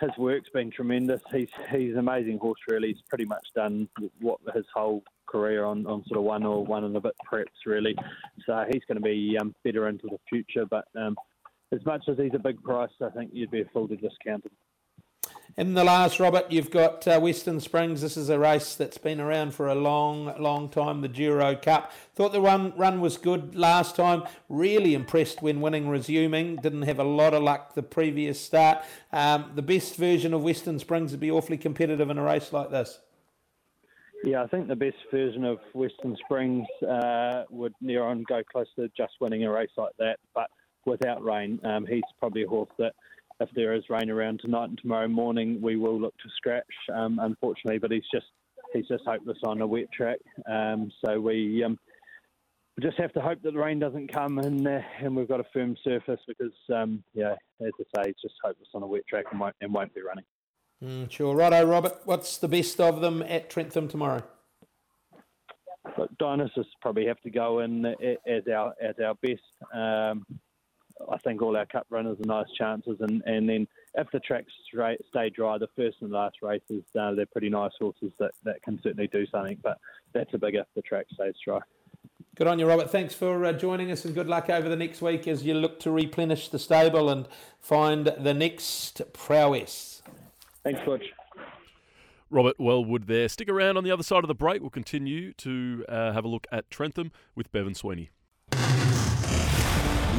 his 0.03 0.17
work's 0.17 0.49
been 0.49 0.71
tremendous. 0.71 1.21
He's 1.31 1.49
he's 1.71 1.93
an 1.93 1.99
amazing 1.99 2.37
horse. 2.37 2.59
Really, 2.69 2.89
he's 2.89 3.03
pretty 3.09 3.25
much 3.25 3.47
done 3.55 3.87
what 4.19 4.39
his 4.53 4.65
whole 4.73 5.03
career 5.25 5.65
on, 5.65 5.85
on 5.87 6.03
sort 6.07 6.19
of 6.19 6.23
one 6.25 6.43
or 6.43 6.63
one 6.63 6.83
and 6.83 6.95
a 6.95 7.01
bit 7.01 7.15
preps 7.31 7.45
really. 7.65 7.95
So 8.45 8.65
he's 8.71 8.83
going 8.87 8.97
to 8.97 9.01
be 9.01 9.37
um, 9.39 9.55
better 9.63 9.87
into 9.87 10.07
the 10.07 10.19
future. 10.29 10.65
But 10.69 10.85
um, 10.95 11.15
as 11.71 11.83
much 11.85 12.03
as 12.07 12.17
he's 12.17 12.33
a 12.35 12.39
big 12.39 12.61
price, 12.63 12.91
I 13.01 13.09
think 13.09 13.31
you'd 13.33 13.51
be 13.51 13.61
a 13.61 13.65
fool 13.73 13.87
to 13.87 13.95
discount 13.95 14.45
him. 14.45 14.51
In 15.55 15.75
the 15.75 15.83
last, 15.83 16.19
Robert, 16.19 16.51
you've 16.51 16.71
got 16.71 17.07
uh, 17.07 17.19
Western 17.19 17.59
Springs. 17.59 18.01
This 18.01 18.17
is 18.17 18.27
a 18.29 18.39
race 18.39 18.73
that's 18.73 18.97
been 18.97 19.21
around 19.21 19.53
for 19.53 19.67
a 19.67 19.75
long, 19.75 20.33
long 20.41 20.67
time, 20.67 21.01
the 21.01 21.07
Duro 21.07 21.55
Cup. 21.55 21.91
Thought 22.15 22.31
the 22.31 22.41
run, 22.41 22.73
run 22.75 23.01
was 23.01 23.17
good 23.17 23.53
last 23.53 23.95
time. 23.95 24.23
Really 24.49 24.95
impressed 24.95 25.43
when 25.43 25.61
winning 25.61 25.87
resuming. 25.87 26.55
Didn't 26.55 26.81
have 26.81 26.97
a 26.97 27.03
lot 27.03 27.35
of 27.35 27.43
luck 27.43 27.75
the 27.75 27.83
previous 27.83 28.41
start. 28.41 28.83
Um, 29.11 29.51
the 29.53 29.61
best 29.61 29.95
version 29.95 30.33
of 30.33 30.41
Western 30.41 30.79
Springs 30.79 31.11
would 31.11 31.19
be 31.19 31.29
awfully 31.29 31.59
competitive 31.59 32.09
in 32.09 32.17
a 32.17 32.23
race 32.23 32.51
like 32.51 32.71
this. 32.71 32.99
Yeah, 34.23 34.41
I 34.41 34.47
think 34.47 34.67
the 34.67 34.75
best 34.75 34.97
version 35.11 35.45
of 35.45 35.59
Western 35.73 36.17
Springs 36.25 36.65
uh, 36.81 37.43
would 37.51 37.75
near 37.79 38.01
on 38.01 38.23
go 38.27 38.41
close 38.51 38.69
to 38.77 38.89
just 38.97 39.13
winning 39.19 39.43
a 39.43 39.51
race 39.51 39.69
like 39.77 39.93
that, 39.99 40.17
but 40.33 40.49
without 40.85 41.23
rain. 41.23 41.59
Um, 41.63 41.85
he's 41.85 42.01
probably 42.19 42.41
a 42.41 42.47
horse 42.47 42.71
that 42.79 42.93
if 43.39 43.49
there 43.55 43.73
is 43.73 43.83
rain 43.89 44.09
around 44.09 44.39
tonight 44.39 44.69
and 44.69 44.77
tomorrow 44.77 45.07
morning, 45.07 45.61
we 45.61 45.75
will 45.75 45.99
look 45.99 46.15
to 46.17 46.29
scratch, 46.37 46.63
um, 46.93 47.19
unfortunately. 47.21 47.79
But 47.79 47.91
he's 47.91 48.03
just 48.13 48.27
he's 48.73 48.87
just 48.87 49.03
hopeless 49.05 49.37
on 49.43 49.61
a 49.61 49.67
wet 49.67 49.91
track. 49.91 50.19
Um, 50.49 50.91
so 51.03 51.19
we 51.19 51.63
um, 51.63 51.77
just 52.81 52.97
have 52.97 53.13
to 53.13 53.21
hope 53.21 53.41
that 53.43 53.53
the 53.53 53.59
rain 53.59 53.79
doesn't 53.79 54.11
come 54.11 54.39
and 54.39 54.67
uh, 54.67 54.79
and 54.99 55.15
we've 55.15 55.27
got 55.27 55.39
a 55.39 55.45
firm 55.53 55.75
surface 55.83 56.19
because 56.27 56.53
um, 56.73 57.03
yeah, 57.13 57.35
as 57.61 57.71
I 57.79 58.03
say, 58.03 58.07
he's 58.07 58.21
just 58.21 58.35
hopeless 58.43 58.69
on 58.73 58.83
a 58.83 58.87
wet 58.87 59.07
track 59.07 59.25
and 59.31 59.39
won't 59.39 59.55
and 59.61 59.73
won't 59.73 59.93
be 59.93 60.01
running. 60.01 60.25
Mm, 60.83 61.09
sure, 61.09 61.35
righto, 61.35 61.65
Robert. 61.65 62.01
What's 62.05 62.37
the 62.37 62.47
best 62.47 62.79
of 62.81 62.99
them 63.01 63.21
at 63.23 63.49
Trentham 63.49 63.87
tomorrow? 63.87 64.23
Look, 65.97 66.17
Dionysus 66.17 66.67
probably 66.81 67.05
have 67.05 67.21
to 67.21 67.29
go 67.29 67.59
in 67.59 67.85
as 67.85 68.47
our 68.51 68.73
as 68.81 68.95
our 69.03 69.15
best. 69.15 69.41
I 71.11 71.17
think 71.17 71.41
all 71.41 71.55
our 71.57 71.65
cup 71.65 71.87
runners 71.89 72.17
are 72.19 72.27
nice 72.27 72.51
chances, 72.57 72.97
and, 72.99 73.21
and 73.25 73.47
then 73.47 73.67
if 73.95 74.07
the 74.11 74.19
tracks 74.19 74.51
stay 74.69 75.29
dry, 75.29 75.57
the 75.57 75.67
first 75.75 75.97
and 76.01 76.11
last 76.11 76.37
races 76.41 76.83
uh, 76.99 77.13
they're 77.13 77.25
pretty 77.25 77.49
nice 77.49 77.71
horses 77.79 78.11
that, 78.19 78.31
that 78.43 78.61
can 78.61 78.79
certainly 78.81 79.07
do 79.07 79.25
something. 79.27 79.57
But 79.61 79.79
that's 80.13 80.33
a 80.33 80.37
big 80.37 80.55
if 80.55 80.67
the 80.75 80.81
track 80.81 81.07
stays 81.13 81.35
dry. 81.43 81.59
Good 82.35 82.47
on 82.47 82.57
you, 82.57 82.67
Robert. 82.67 82.89
Thanks 82.89 83.13
for 83.13 83.45
uh, 83.45 83.53
joining 83.53 83.91
us, 83.91 84.05
and 84.05 84.15
good 84.15 84.27
luck 84.27 84.49
over 84.49 84.67
the 84.67 84.75
next 84.75 85.01
week 85.01 85.27
as 85.27 85.43
you 85.43 85.53
look 85.53 85.79
to 85.81 85.91
replenish 85.91 86.49
the 86.49 86.57
stable 86.57 87.09
and 87.09 87.27
find 87.59 88.07
the 88.17 88.33
next 88.33 89.01
prowess. 89.13 90.01
Thanks, 90.63 90.81
Butch. 90.83 91.05
Robert 92.31 92.59
Wellwood 92.59 93.05
there. 93.05 93.29
Stick 93.29 93.49
around 93.49 93.77
on 93.77 93.83
the 93.83 93.91
other 93.91 94.01
side 94.01 94.23
of 94.23 94.27
the 94.27 94.33
break. 94.33 94.61
We'll 94.61 94.71
continue 94.71 95.33
to 95.33 95.85
uh, 95.87 96.13
have 96.13 96.25
a 96.25 96.27
look 96.27 96.47
at 96.51 96.71
Trentham 96.71 97.11
with 97.35 97.51
Bevan 97.51 97.75
Sweeney. 97.75 98.09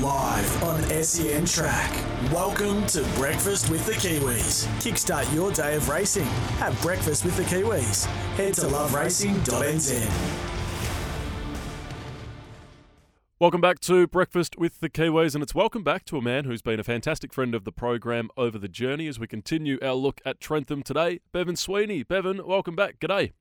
Live 0.04 0.62
on 0.62 0.82
SEN 1.02 1.46
Track. 1.46 1.90
Welcome 2.30 2.86
to 2.88 3.02
Breakfast 3.14 3.70
with 3.70 3.86
the 3.86 3.92
Kiwis. 3.92 4.66
Kickstart 4.82 5.34
your 5.34 5.50
day 5.50 5.76
of 5.76 5.88
racing. 5.88 6.26
Have 6.58 6.78
breakfast 6.82 7.24
with 7.24 7.34
the 7.38 7.42
Kiwis. 7.44 8.04
Head 8.36 8.52
to 8.52 8.66
loveracing.nz. 8.66 10.06
Welcome 13.40 13.62
back 13.62 13.80
to 13.80 14.06
Breakfast 14.06 14.58
with 14.58 14.80
the 14.80 14.90
Kiwis, 14.90 15.34
and 15.34 15.42
it's 15.42 15.54
welcome 15.54 15.82
back 15.82 16.04
to 16.04 16.18
a 16.18 16.22
man 16.22 16.44
who's 16.44 16.60
been 16.60 16.78
a 16.78 16.84
fantastic 16.84 17.32
friend 17.32 17.54
of 17.54 17.64
the 17.64 17.72
program 17.72 18.28
over 18.36 18.58
the 18.58 18.68
journey 18.68 19.08
as 19.08 19.18
we 19.18 19.26
continue 19.26 19.78
our 19.80 19.94
look 19.94 20.20
at 20.26 20.38
Trentham 20.38 20.82
today. 20.82 21.20
Bevan 21.32 21.56
Sweeney. 21.56 22.02
Bevan, 22.02 22.46
welcome 22.46 22.76
back. 22.76 23.00
G'day. 23.00 23.32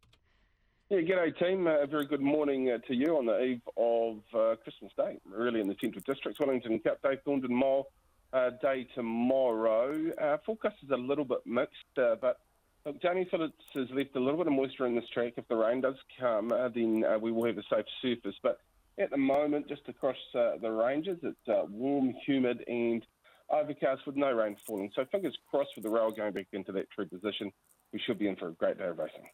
Yeah, 0.93 0.99
g'day 0.99 1.39
team. 1.39 1.65
Uh, 1.65 1.79
a 1.79 1.87
very 1.87 2.05
good 2.05 2.21
morning 2.21 2.69
uh, 2.69 2.77
to 2.87 2.93
you 2.93 3.17
on 3.17 3.25
the 3.25 3.41
eve 3.41 3.61
of 3.77 4.19
uh, 4.31 4.55
Christmas 4.61 4.91
Day, 4.95 5.17
really 5.25 5.59
in 5.59 5.67
the 5.67 5.75
Central 5.81 6.03
District. 6.05 6.39
Wellington 6.39 6.77
Cup 6.77 7.01
Day, 7.01 7.17
Thorndon 7.25 7.49
Mile 7.49 7.87
uh, 8.31 8.51
Day 8.61 8.85
tomorrow. 8.93 10.11
Uh, 10.21 10.37
forecast 10.45 10.75
is 10.83 10.91
a 10.91 10.95
little 10.95 11.25
bit 11.25 11.39
mixed, 11.47 11.81
but 11.95 12.41
look, 12.85 13.01
Danny 13.01 13.27
Phillips 13.31 13.55
has 13.73 13.89
left 13.89 14.15
a 14.15 14.19
little 14.19 14.37
bit 14.37 14.45
of 14.45 14.53
moisture 14.53 14.85
in 14.85 14.93
this 14.93 15.09
track. 15.11 15.33
If 15.35 15.47
the 15.47 15.55
rain 15.55 15.81
does 15.81 15.95
come, 16.19 16.49
then 16.49 17.03
we 17.19 17.31
will 17.31 17.47
have 17.47 17.57
a 17.57 17.63
safe 17.73 17.85
surface. 17.99 18.35
But 18.43 18.59
at 18.99 19.09
the 19.09 19.17
moment, 19.17 19.67
just 19.67 19.89
across 19.89 20.17
the 20.33 20.69
ranges, 20.69 21.17
it's 21.23 21.71
warm, 21.71 22.13
humid, 22.23 22.63
and 22.67 23.03
overcast 23.49 24.05
with 24.05 24.15
no 24.15 24.31
rain 24.31 24.57
falling. 24.67 24.91
So 24.95 25.05
fingers 25.05 25.35
crossed 25.49 25.71
for 25.73 25.81
the 25.81 25.89
rail 25.89 26.11
going 26.11 26.33
back 26.33 26.49
into 26.53 26.71
that 26.73 26.91
true 26.91 27.07
position. 27.07 27.51
We 27.91 27.99
should 28.05 28.19
be 28.19 28.27
in 28.27 28.35
for 28.35 28.49
a 28.49 28.53
great 28.53 28.77
day 28.77 28.85
of 28.85 28.99
racing. 28.99 29.25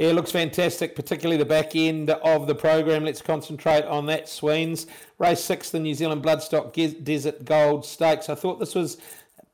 Yeah, 0.00 0.12
looks 0.12 0.32
fantastic, 0.32 0.96
particularly 0.96 1.36
the 1.36 1.44
back 1.44 1.76
end 1.76 2.08
of 2.08 2.46
the 2.46 2.54
program. 2.54 3.04
Let's 3.04 3.20
concentrate 3.20 3.84
on 3.84 4.06
that, 4.06 4.30
Sweens. 4.30 4.86
Race 5.18 5.44
six, 5.44 5.68
the 5.68 5.78
New 5.78 5.92
Zealand 5.92 6.22
Bloodstock 6.22 6.72
Desert 7.04 7.44
Gold 7.44 7.84
Stakes. 7.84 8.30
I 8.30 8.34
thought 8.34 8.58
this 8.58 8.74
was 8.74 8.96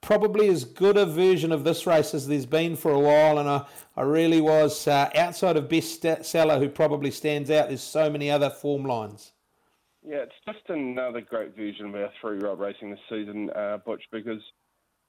probably 0.02 0.46
as 0.46 0.64
good 0.64 0.96
a 0.96 1.04
version 1.04 1.50
of 1.50 1.64
this 1.64 1.84
race 1.84 2.14
as 2.14 2.28
there's 2.28 2.46
been 2.46 2.76
for 2.76 2.92
a 2.92 2.98
while, 3.00 3.40
and 3.40 3.48
I, 3.48 3.66
I 3.96 4.02
really 4.02 4.40
was 4.40 4.86
uh, 4.86 5.10
outside 5.16 5.56
of 5.56 5.68
Best 5.68 6.06
Seller, 6.22 6.60
who 6.60 6.68
probably 6.68 7.10
stands 7.10 7.50
out. 7.50 7.66
There's 7.66 7.82
so 7.82 8.08
many 8.08 8.30
other 8.30 8.48
form 8.48 8.84
lines. 8.84 9.32
Yeah, 10.06 10.18
it's 10.18 10.32
just 10.46 10.60
another 10.68 11.22
great 11.22 11.56
version 11.56 11.86
of 11.86 11.96
our 11.96 12.12
three-year-old 12.20 12.60
racing 12.60 12.90
this 12.90 13.00
season, 13.10 13.50
uh, 13.56 13.78
Butch, 13.84 14.04
because 14.12 14.42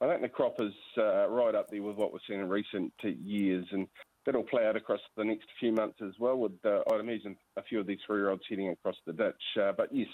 I 0.02 0.08
think 0.08 0.24
the 0.24 0.30
crop 0.30 0.60
is 0.60 0.74
uh, 0.98 1.30
right 1.30 1.54
up 1.54 1.70
there 1.70 1.84
with 1.84 1.96
what 1.96 2.12
we've 2.12 2.24
seen 2.28 2.40
in 2.40 2.50
recent 2.50 2.92
years, 3.04 3.68
and 3.72 3.88
that'll 4.28 4.44
play 4.44 4.68
out 4.68 4.76
across 4.76 5.00
the 5.16 5.24
next 5.24 5.48
few 5.58 5.72
months 5.72 6.00
as 6.06 6.12
well. 6.20 6.38
With 6.38 6.52
uh, 6.64 6.82
I'd 6.92 7.00
imagine 7.00 7.36
a 7.56 7.64
few 7.64 7.80
of 7.80 7.88
these 7.88 8.00
three-year-olds 8.06 8.44
heading 8.48 8.70
across 8.70 8.98
the 9.08 9.14
ditch. 9.14 9.34
Uh, 9.60 9.72
but 9.76 9.88
yes, 9.92 10.10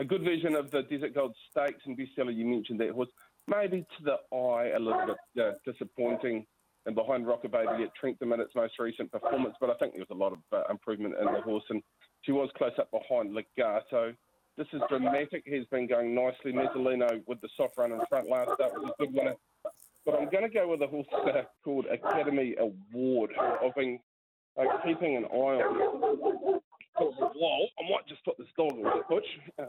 a 0.00 0.04
good 0.04 0.24
version 0.24 0.56
of 0.56 0.70
the 0.70 0.82
Desert 0.82 1.14
Gold 1.14 1.36
Stakes 1.50 1.82
and 1.84 1.96
bestseller. 1.96 2.34
You 2.34 2.46
mentioned 2.46 2.80
that 2.80 2.90
horse. 2.90 3.10
Maybe 3.46 3.84
to 3.98 4.04
the 4.04 4.36
eye 4.36 4.72
a 4.74 4.78
little 4.78 5.06
bit 5.06 5.44
uh, 5.44 5.52
disappointing 5.70 6.46
and 6.86 6.94
behind 6.94 7.26
Rocker 7.26 7.48
Baby 7.48 7.84
at 7.84 7.94
Trentham 7.94 8.32
in 8.32 8.40
its 8.40 8.54
most 8.54 8.78
recent 8.78 9.12
performance, 9.12 9.54
but 9.60 9.70
I 9.70 9.74
think 9.74 9.92
there 9.92 10.04
was 10.08 10.16
a 10.16 10.18
lot 10.18 10.32
of 10.32 10.38
uh, 10.52 10.62
improvement 10.70 11.14
in 11.20 11.26
the 11.26 11.40
horse, 11.42 11.62
and 11.70 11.82
she 12.22 12.32
was 12.32 12.48
close 12.56 12.72
up 12.78 12.90
behind 12.90 13.34
Legato. 13.34 14.14
This 14.56 14.66
is 14.72 14.80
dramatic. 14.88 15.42
He's 15.44 15.66
been 15.66 15.86
going 15.86 16.14
nicely. 16.14 16.52
Mezzolino 16.52 17.22
with 17.26 17.40
the 17.40 17.48
soft 17.56 17.78
run 17.78 17.92
in 17.92 18.00
front 18.08 18.28
last 18.28 18.54
start 18.54 18.72
was 18.74 18.92
a 18.98 19.02
good 19.02 19.14
winner 19.14 19.34
but 20.04 20.14
I'm 20.14 20.28
going 20.30 20.44
to 20.44 20.50
go 20.50 20.68
with 20.68 20.82
a 20.82 20.86
horse 20.86 21.06
uh, 21.12 21.42
called 21.64 21.86
Academy 21.86 22.54
Award. 22.58 23.30
I've 23.38 23.74
been 23.74 23.98
uh, 24.58 24.64
keeping 24.84 25.16
an 25.16 25.24
eye 25.26 25.62
on. 25.62 26.60
Whoa, 26.98 27.66
I 27.78 27.90
might 27.90 28.06
just 28.08 28.24
put 28.24 28.36
this 28.38 28.48
dog 28.56 28.72
on 28.72 28.82
the 28.82 29.02
push. 29.08 29.24
Uh, 29.58 29.64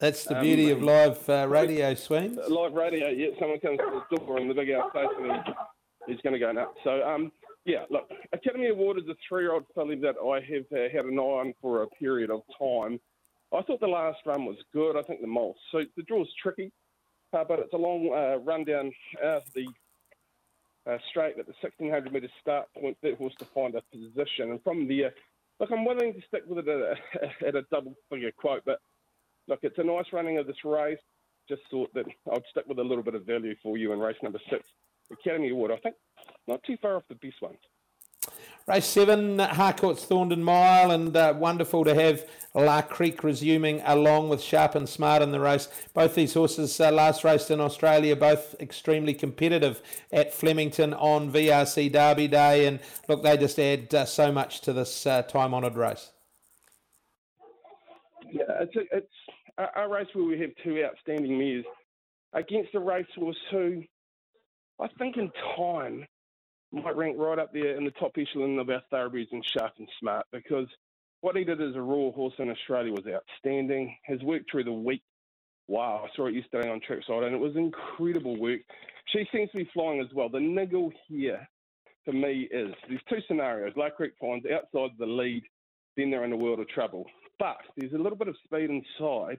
That's 0.00 0.24
the 0.24 0.36
um, 0.36 0.42
beauty 0.42 0.72
um, 0.72 0.78
of 0.78 0.82
live 0.84 1.28
uh, 1.28 1.46
radio, 1.48 1.94
Sween. 1.94 2.36
Live 2.48 2.72
radio, 2.72 3.08
yeah. 3.08 3.28
Someone 3.38 3.60
comes 3.60 3.78
to 3.78 4.02
the 4.10 4.16
door 4.16 4.40
in 4.40 4.48
the 4.48 4.54
big 4.54 4.68
outspace 4.68 5.06
and 5.18 5.44
he, 5.46 6.12
he's 6.12 6.20
going 6.22 6.32
to 6.32 6.40
go 6.40 6.50
nuts. 6.50 6.76
So, 6.82 7.06
um, 7.06 7.30
yeah, 7.64 7.84
look, 7.90 8.10
Academy 8.32 8.68
Award 8.68 8.98
is 8.98 9.04
a 9.08 9.14
three-year-old 9.28 9.64
filly 9.74 9.94
that 9.96 10.16
I 10.18 10.40
have 10.52 10.64
uh, 10.72 10.88
had 10.92 11.04
an 11.04 11.18
eye 11.18 11.22
on 11.22 11.54
for 11.60 11.82
a 11.82 11.86
period 11.88 12.30
of 12.30 12.40
time. 12.58 12.98
I 13.54 13.62
thought 13.62 13.80
the 13.80 13.86
last 13.86 14.18
run 14.26 14.44
was 14.44 14.56
good. 14.72 14.96
I 14.96 15.02
think 15.02 15.20
the 15.20 15.28
mole 15.28 15.54
suit. 15.70 15.90
The 15.96 16.02
draw's 16.02 16.28
tricky. 16.42 16.72
Uh, 17.32 17.44
but 17.44 17.58
it's 17.58 17.72
a 17.72 17.76
long 17.76 18.12
uh, 18.12 18.38
run 18.38 18.64
down 18.64 18.92
uh, 19.24 19.40
the 19.54 19.66
straight 21.10 21.38
at 21.38 21.46
the 21.46 21.54
1600 21.60 22.12
metre 22.12 22.28
start 22.40 22.66
point 22.78 22.96
that 23.02 23.16
horse 23.16 23.34
to 23.38 23.46
find 23.54 23.74
a 23.74 23.82
position. 23.92 24.50
And 24.50 24.62
from 24.62 24.88
there, 24.88 25.14
look, 25.60 25.70
I'm 25.70 25.84
willing 25.84 26.12
to 26.12 26.20
stick 26.26 26.42
with 26.46 26.66
it 26.66 26.68
at 26.68 26.80
a, 26.80 27.46
at 27.48 27.54
a 27.54 27.62
double 27.70 27.94
figure 28.10 28.32
quote, 28.32 28.62
but 28.66 28.80
look, 29.48 29.60
it's 29.62 29.78
a 29.78 29.84
nice 29.84 30.06
running 30.12 30.38
of 30.38 30.46
this 30.46 30.64
race. 30.64 30.98
Just 31.48 31.62
thought 31.70 31.92
that 31.94 32.06
I'd 32.32 32.42
stick 32.50 32.64
with 32.66 32.78
a 32.78 32.84
little 32.84 33.02
bit 33.02 33.14
of 33.14 33.24
value 33.24 33.54
for 33.62 33.76
you 33.76 33.92
in 33.92 33.98
race 33.98 34.16
number 34.22 34.40
six, 34.50 34.64
Academy 35.10 35.50
Award. 35.50 35.72
I 35.72 35.76
think 35.76 35.96
not 36.46 36.62
too 36.64 36.76
far 36.80 36.96
off 36.96 37.02
the 37.08 37.16
best 37.16 37.40
ones. 37.42 37.58
Race 38.68 38.86
seven, 38.86 39.40
Harcourt's 39.40 40.06
Thorndon 40.06 40.42
Mile, 40.42 40.92
and 40.92 41.16
uh, 41.16 41.34
wonderful 41.36 41.84
to 41.84 41.96
have 41.96 42.24
La 42.54 42.80
Crique 42.80 43.24
resuming 43.24 43.82
along 43.84 44.28
with 44.28 44.40
Sharp 44.40 44.76
and 44.76 44.88
Smart 44.88 45.20
in 45.20 45.32
the 45.32 45.40
race. 45.40 45.68
Both 45.94 46.14
these 46.14 46.34
horses 46.34 46.78
uh, 46.80 46.92
last 46.92 47.24
raced 47.24 47.50
in 47.50 47.60
Australia, 47.60 48.14
both 48.14 48.54
extremely 48.60 49.14
competitive 49.14 49.82
at 50.12 50.32
Flemington 50.32 50.94
on 50.94 51.32
VRC 51.32 51.90
Derby 51.90 52.28
Day, 52.28 52.66
and 52.66 52.78
look, 53.08 53.24
they 53.24 53.36
just 53.36 53.58
add 53.58 53.92
uh, 53.92 54.04
so 54.04 54.30
much 54.30 54.60
to 54.60 54.72
this 54.72 55.06
uh, 55.08 55.22
time-honoured 55.22 55.74
race. 55.74 56.12
Yeah, 58.30 58.44
it's, 58.60 58.76
a, 58.76 58.96
it's 58.96 59.12
a, 59.58 59.82
a, 59.82 59.88
race 59.88 60.06
where 60.12 60.24
we 60.24 60.38
have 60.38 60.50
two 60.62 60.84
outstanding 60.84 61.36
mares 61.36 61.64
against 62.32 62.76
a 62.76 62.80
racehorse 62.80 63.36
who, 63.50 63.82
I 64.80 64.86
think, 64.98 65.16
in 65.16 65.32
time 65.56 66.06
might 66.72 66.96
rank 66.96 67.16
right 67.18 67.38
up 67.38 67.52
there 67.52 67.76
in 67.76 67.84
the 67.84 67.90
top 67.92 68.12
echelon 68.16 68.58
of 68.58 68.70
our 68.70 68.82
thoroughbreds 68.90 69.30
and 69.32 69.44
sharp 69.44 69.72
and 69.78 69.88
smart 70.00 70.26
because 70.32 70.66
what 71.20 71.36
he 71.36 71.44
did 71.44 71.60
as 71.60 71.76
a 71.76 71.80
raw 71.80 72.10
horse 72.10 72.34
in 72.38 72.50
Australia 72.50 72.92
was 72.92 73.04
outstanding. 73.06 73.96
His 74.04 74.22
work 74.22 74.42
through 74.50 74.64
the 74.64 74.72
week, 74.72 75.02
wow, 75.68 76.04
I 76.04 76.16
saw 76.16 76.26
it 76.26 76.34
yesterday 76.34 76.70
on 76.70 76.80
trackside 76.80 77.22
and 77.24 77.34
it 77.34 77.40
was 77.40 77.56
incredible 77.56 78.38
work. 78.40 78.60
She 79.06 79.26
seems 79.32 79.50
to 79.50 79.58
be 79.58 79.70
flying 79.72 80.00
as 80.00 80.12
well. 80.14 80.28
The 80.28 80.40
niggle 80.40 80.92
here 81.08 81.46
for 82.04 82.12
me 82.12 82.48
is 82.50 82.74
there's 82.88 83.00
two 83.08 83.20
scenarios. 83.28 83.72
La 83.76 83.90
Crique 83.90 84.14
finds 84.20 84.46
outside 84.46 84.90
the 84.98 85.06
lead, 85.06 85.42
then 85.96 86.10
they're 86.10 86.24
in 86.24 86.32
a 86.32 86.36
world 86.36 86.60
of 86.60 86.68
trouble. 86.68 87.06
But 87.38 87.58
there's 87.76 87.92
a 87.92 87.98
little 87.98 88.18
bit 88.18 88.28
of 88.28 88.36
speed 88.44 88.70
inside, 88.70 89.38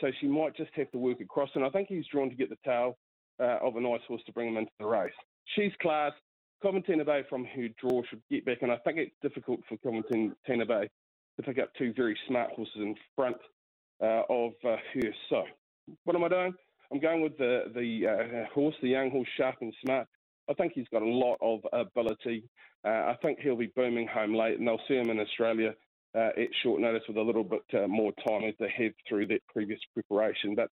so 0.00 0.08
she 0.20 0.26
might 0.26 0.56
just 0.56 0.70
have 0.74 0.90
to 0.92 0.98
work 0.98 1.20
across. 1.20 1.50
And 1.54 1.64
I 1.64 1.70
think 1.70 1.88
he's 1.88 2.06
drawn 2.12 2.28
to 2.28 2.36
get 2.36 2.50
the 2.50 2.58
tail 2.64 2.98
uh, 3.40 3.58
of 3.62 3.76
a 3.76 3.80
nice 3.80 4.00
horse 4.06 4.22
to 4.26 4.32
bring 4.32 4.48
him 4.48 4.56
into 4.56 4.70
the 4.78 4.86
race. 4.86 5.12
She's 5.54 5.72
class. 5.80 6.12
Coventina 6.62 7.04
Bay 7.04 7.22
from 7.28 7.44
her 7.44 7.68
draw 7.80 8.02
should 8.08 8.22
get 8.30 8.44
back, 8.44 8.58
and 8.62 8.72
I 8.72 8.76
think 8.78 8.98
it's 8.98 9.14
difficult 9.22 9.60
for 9.68 9.76
Coventina 9.78 10.66
Bay 10.66 10.88
to 11.36 11.42
pick 11.42 11.58
up 11.58 11.70
two 11.78 11.92
very 11.94 12.18
smart 12.26 12.50
horses 12.52 12.76
in 12.76 12.94
front 13.14 13.36
uh, 14.02 14.22
of 14.28 14.52
uh, 14.64 14.76
her. 14.94 15.12
So, 15.28 15.44
what 16.04 16.16
am 16.16 16.24
I 16.24 16.28
doing? 16.28 16.54
I'm 16.92 17.00
going 17.00 17.22
with 17.22 17.36
the 17.38 17.64
the 17.74 18.06
uh, 18.06 18.54
horse, 18.54 18.74
the 18.80 18.88
young 18.88 19.10
horse, 19.10 19.28
sharp 19.36 19.56
and 19.60 19.74
smart. 19.84 20.06
I 20.48 20.54
think 20.54 20.72
he's 20.74 20.88
got 20.92 21.02
a 21.02 21.08
lot 21.08 21.38
of 21.40 21.60
ability. 21.72 22.44
Uh, 22.84 22.88
I 23.12 23.16
think 23.20 23.40
he'll 23.40 23.56
be 23.56 23.72
booming 23.74 24.06
home 24.06 24.34
late, 24.34 24.58
and 24.58 24.66
they'll 24.66 24.80
see 24.88 24.94
him 24.94 25.10
in 25.10 25.18
Australia 25.18 25.74
uh, 26.14 26.30
at 26.36 26.48
short 26.62 26.80
notice 26.80 27.02
with 27.08 27.16
a 27.16 27.22
little 27.22 27.44
bit 27.44 27.62
uh, 27.74 27.88
more 27.88 28.12
time 28.26 28.44
as 28.44 28.54
they 28.60 28.70
head 28.70 28.94
through 29.08 29.26
that 29.26 29.40
previous 29.52 29.80
preparation. 29.92 30.54
But 30.54 30.70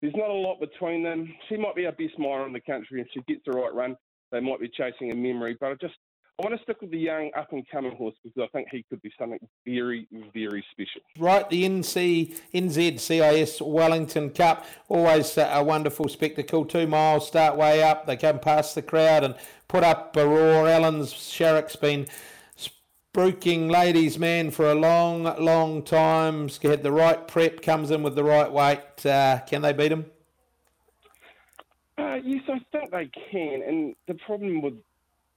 there's 0.00 0.14
not 0.14 0.30
a 0.30 0.32
lot 0.32 0.60
between 0.60 1.02
them. 1.02 1.32
She 1.48 1.56
might 1.56 1.74
be 1.74 1.86
our 1.86 1.92
best 1.92 2.18
mile 2.18 2.44
in 2.44 2.52
the 2.52 2.60
country 2.60 3.00
if 3.00 3.08
she 3.12 3.20
gets 3.26 3.42
the 3.44 3.52
right 3.52 3.74
run. 3.74 3.96
They 4.32 4.40
might 4.40 4.60
be 4.60 4.68
chasing 4.68 5.12
a 5.12 5.14
memory, 5.14 5.56
but 5.58 5.70
I 5.70 5.74
just 5.74 5.94
I 6.38 6.42
want 6.44 6.54
to 6.54 6.62
stick 6.64 6.82
with 6.82 6.90
the 6.90 6.98
young 6.98 7.30
up 7.34 7.50
and 7.52 7.66
coming 7.70 7.96
horse 7.96 8.14
because 8.22 8.42
I 8.42 8.46
think 8.54 8.68
he 8.70 8.84
could 8.90 9.00
be 9.00 9.10
something 9.18 9.38
very, 9.64 10.06
very 10.34 10.62
special. 10.70 11.00
Right, 11.18 11.48
the 11.48 11.64
NC 11.64 12.38
NZCIS 12.52 13.66
Wellington 13.66 14.28
Cup, 14.30 14.66
always 14.90 15.38
a 15.38 15.62
wonderful 15.64 16.10
spectacle. 16.10 16.66
Two 16.66 16.86
miles, 16.86 17.26
start 17.26 17.56
way 17.56 17.82
up, 17.82 18.06
they 18.06 18.18
come 18.18 18.38
past 18.38 18.74
the 18.74 18.82
crowd 18.82 19.24
and 19.24 19.34
put 19.66 19.82
up 19.82 20.14
a 20.14 20.28
roar. 20.28 20.68
Ellen's 20.68 21.14
Sharrock's 21.14 21.76
been 21.76 22.06
spruiking 22.58 23.70
ladies' 23.70 24.18
man 24.18 24.50
for 24.50 24.70
a 24.70 24.74
long, 24.74 25.22
long 25.42 25.82
time. 25.82 26.50
Had 26.50 26.82
the 26.82 26.92
right 26.92 27.26
prep, 27.26 27.62
comes 27.62 27.90
in 27.90 28.02
with 28.02 28.14
the 28.14 28.24
right 28.24 28.52
weight. 28.52 29.06
Uh, 29.06 29.40
can 29.46 29.62
they 29.62 29.72
beat 29.72 29.90
him? 29.90 30.04
Uh, 31.98 32.16
yes, 32.24 32.42
I 32.48 32.58
think 32.72 32.90
they 32.90 33.10
can. 33.30 33.62
And 33.66 33.94
the 34.06 34.14
problem 34.26 34.60
with 34.60 34.74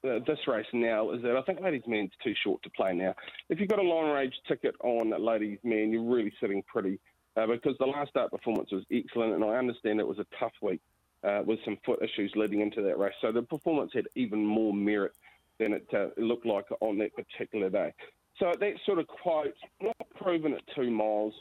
uh, 0.04 0.20
this 0.26 0.40
race 0.48 0.66
now 0.74 1.12
is 1.12 1.22
that 1.24 1.36
I 1.36 1.42
think 1.42 1.62
Ladies 1.62 1.84
Man's 1.88 2.12
too 2.24 2.34
short 2.44 2.62
to 2.64 2.70
play 2.70 2.94
now. 2.94 3.16
If 3.50 3.60
you've 3.60 3.70
got 3.70 3.80
a 3.80 3.84
long 3.84 4.10
range 4.12 4.34
ticket 4.48 4.76
on 4.82 5.12
Ladies 5.24 5.60
Man, 5.64 5.92
you're 5.92 6.04
really 6.04 6.34
sitting 6.40 6.64
pretty 6.64 7.00
uh, 7.36 7.48
because 7.48 7.78
the 7.80 7.86
last 7.86 8.10
start 8.10 8.32
performance 8.32 8.72
was 8.72 8.84
excellent, 8.92 9.34
and 9.34 9.44
I 9.44 9.58
understand 9.58 10.00
it 10.00 10.08
was 10.08 10.20
a 10.20 10.26
tough 10.40 10.54
week 10.62 10.82
uh, 11.24 11.42
with 11.46 11.60
some 11.66 11.78
foot 11.86 12.02
issues 12.02 12.32
leading 12.36 12.62
into 12.62 12.82
that 12.82 12.98
race. 12.98 13.14
So 13.22 13.32
the 13.32 13.42
performance 13.42 13.92
had 13.94 14.08
even 14.16 14.46
more 14.46 14.74
merit 14.74 15.14
than 15.60 15.74
it, 15.74 15.88
uh, 15.94 16.08
looked 16.18 16.46
like 16.46 16.66
on 16.82 16.98
that 17.00 17.12
particular 17.16 17.70
day. 17.70 17.94
So 18.38 18.54
that 18.58 18.74
sort 18.86 19.00
of 19.00 19.08
quote, 19.08 19.54
not 19.82 19.98
proven 20.16 20.54
at 20.54 20.62
two 20.76 20.90
miles. 20.90 21.34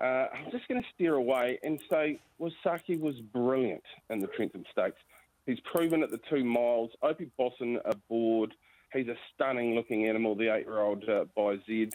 Uh, 0.00 0.26
I'm 0.32 0.50
just 0.50 0.66
going 0.66 0.80
to 0.80 0.88
steer 0.94 1.14
away 1.14 1.58
and 1.62 1.78
say 1.90 2.20
Wasaki 2.40 2.98
was 2.98 3.16
brilliant 3.32 3.82
in 4.08 4.20
the 4.20 4.28
Trentham 4.28 4.64
Stakes. 4.72 4.98
He's 5.46 5.60
proven 5.60 6.02
at 6.02 6.10
the 6.10 6.20
two 6.30 6.44
miles. 6.44 6.90
Opie 7.02 7.30
Bosson 7.36 7.78
aboard. 7.84 8.54
He's 8.92 9.08
a 9.08 9.16
stunning 9.34 9.74
looking 9.74 10.08
animal, 10.08 10.34
the 10.34 10.54
eight 10.54 10.64
year 10.64 10.80
old 10.80 11.06
uh, 11.08 11.24
by 11.36 11.56
Zed. 11.66 11.94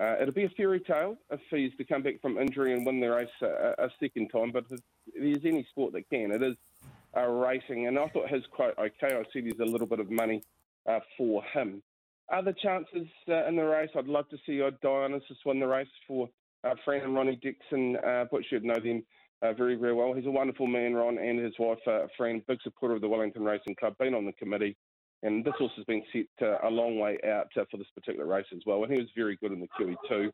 Uh, 0.00 0.16
it'll 0.20 0.32
be 0.32 0.44
a 0.44 0.48
fairy 0.50 0.80
tale 0.80 1.16
if 1.30 1.40
he's 1.50 1.72
to 1.76 1.84
come 1.84 2.02
back 2.02 2.22
from 2.22 2.38
injury 2.38 2.72
and 2.72 2.86
win 2.86 3.00
the 3.00 3.08
race 3.10 3.28
a, 3.42 3.74
a 3.78 3.90
second 4.00 4.28
time, 4.28 4.50
but 4.50 4.64
if 4.70 4.80
there's 5.14 5.44
any 5.44 5.66
sport 5.70 5.92
that 5.92 6.08
can, 6.08 6.30
it 6.30 6.42
is 6.42 6.56
uh, 7.16 7.26
racing. 7.26 7.86
And 7.86 7.98
I 7.98 8.06
thought 8.08 8.30
his 8.30 8.44
quote, 8.50 8.74
okay, 8.78 9.14
I 9.14 9.22
see 9.32 9.40
there's 9.40 9.60
a 9.60 9.70
little 9.70 9.86
bit 9.86 10.00
of 10.00 10.10
money 10.10 10.42
uh, 10.86 11.00
for 11.18 11.42
him. 11.42 11.82
Other 12.32 12.52
chances 12.52 13.08
uh, 13.28 13.46
in 13.46 13.56
the 13.56 13.64
race, 13.64 13.90
I'd 13.94 14.06
love 14.06 14.28
to 14.30 14.38
see 14.46 14.62
Dionysus 14.80 15.36
win 15.44 15.60
the 15.60 15.66
race 15.66 15.88
for 16.06 16.30
uh, 16.64 16.74
Fran 16.84 17.02
and 17.02 17.14
Ronnie 17.14 17.38
Dixon, 17.42 17.96
uh, 17.96 18.24
but 18.30 18.42
you'd 18.50 18.64
know 18.64 18.78
them 18.82 19.04
uh, 19.42 19.52
very, 19.54 19.76
very 19.76 19.94
well. 19.94 20.12
He's 20.12 20.26
a 20.26 20.30
wonderful 20.30 20.66
man, 20.66 20.94
Ron, 20.94 21.18
and 21.18 21.38
his 21.38 21.54
wife, 21.58 21.78
uh, 21.86 22.06
Fran, 22.16 22.42
big 22.46 22.58
supporter 22.62 22.94
of 22.94 23.00
the 23.00 23.08
Wellington 23.08 23.42
Racing 23.42 23.76
Club, 23.78 23.96
been 23.98 24.14
on 24.14 24.26
the 24.26 24.32
committee. 24.32 24.76
And 25.22 25.44
this 25.44 25.54
horse 25.58 25.72
has 25.76 25.84
been 25.84 26.02
set 26.12 26.26
uh, 26.46 26.66
a 26.66 26.70
long 26.70 26.98
way 26.98 27.18
out 27.26 27.48
uh, 27.58 27.64
for 27.70 27.76
this 27.76 27.86
particular 27.94 28.26
race 28.26 28.46
as 28.54 28.62
well. 28.66 28.84
And 28.84 28.92
he 28.92 28.98
was 28.98 29.08
very 29.14 29.36
good 29.36 29.52
in 29.52 29.60
the 29.60 29.68
QE2. 29.78 30.30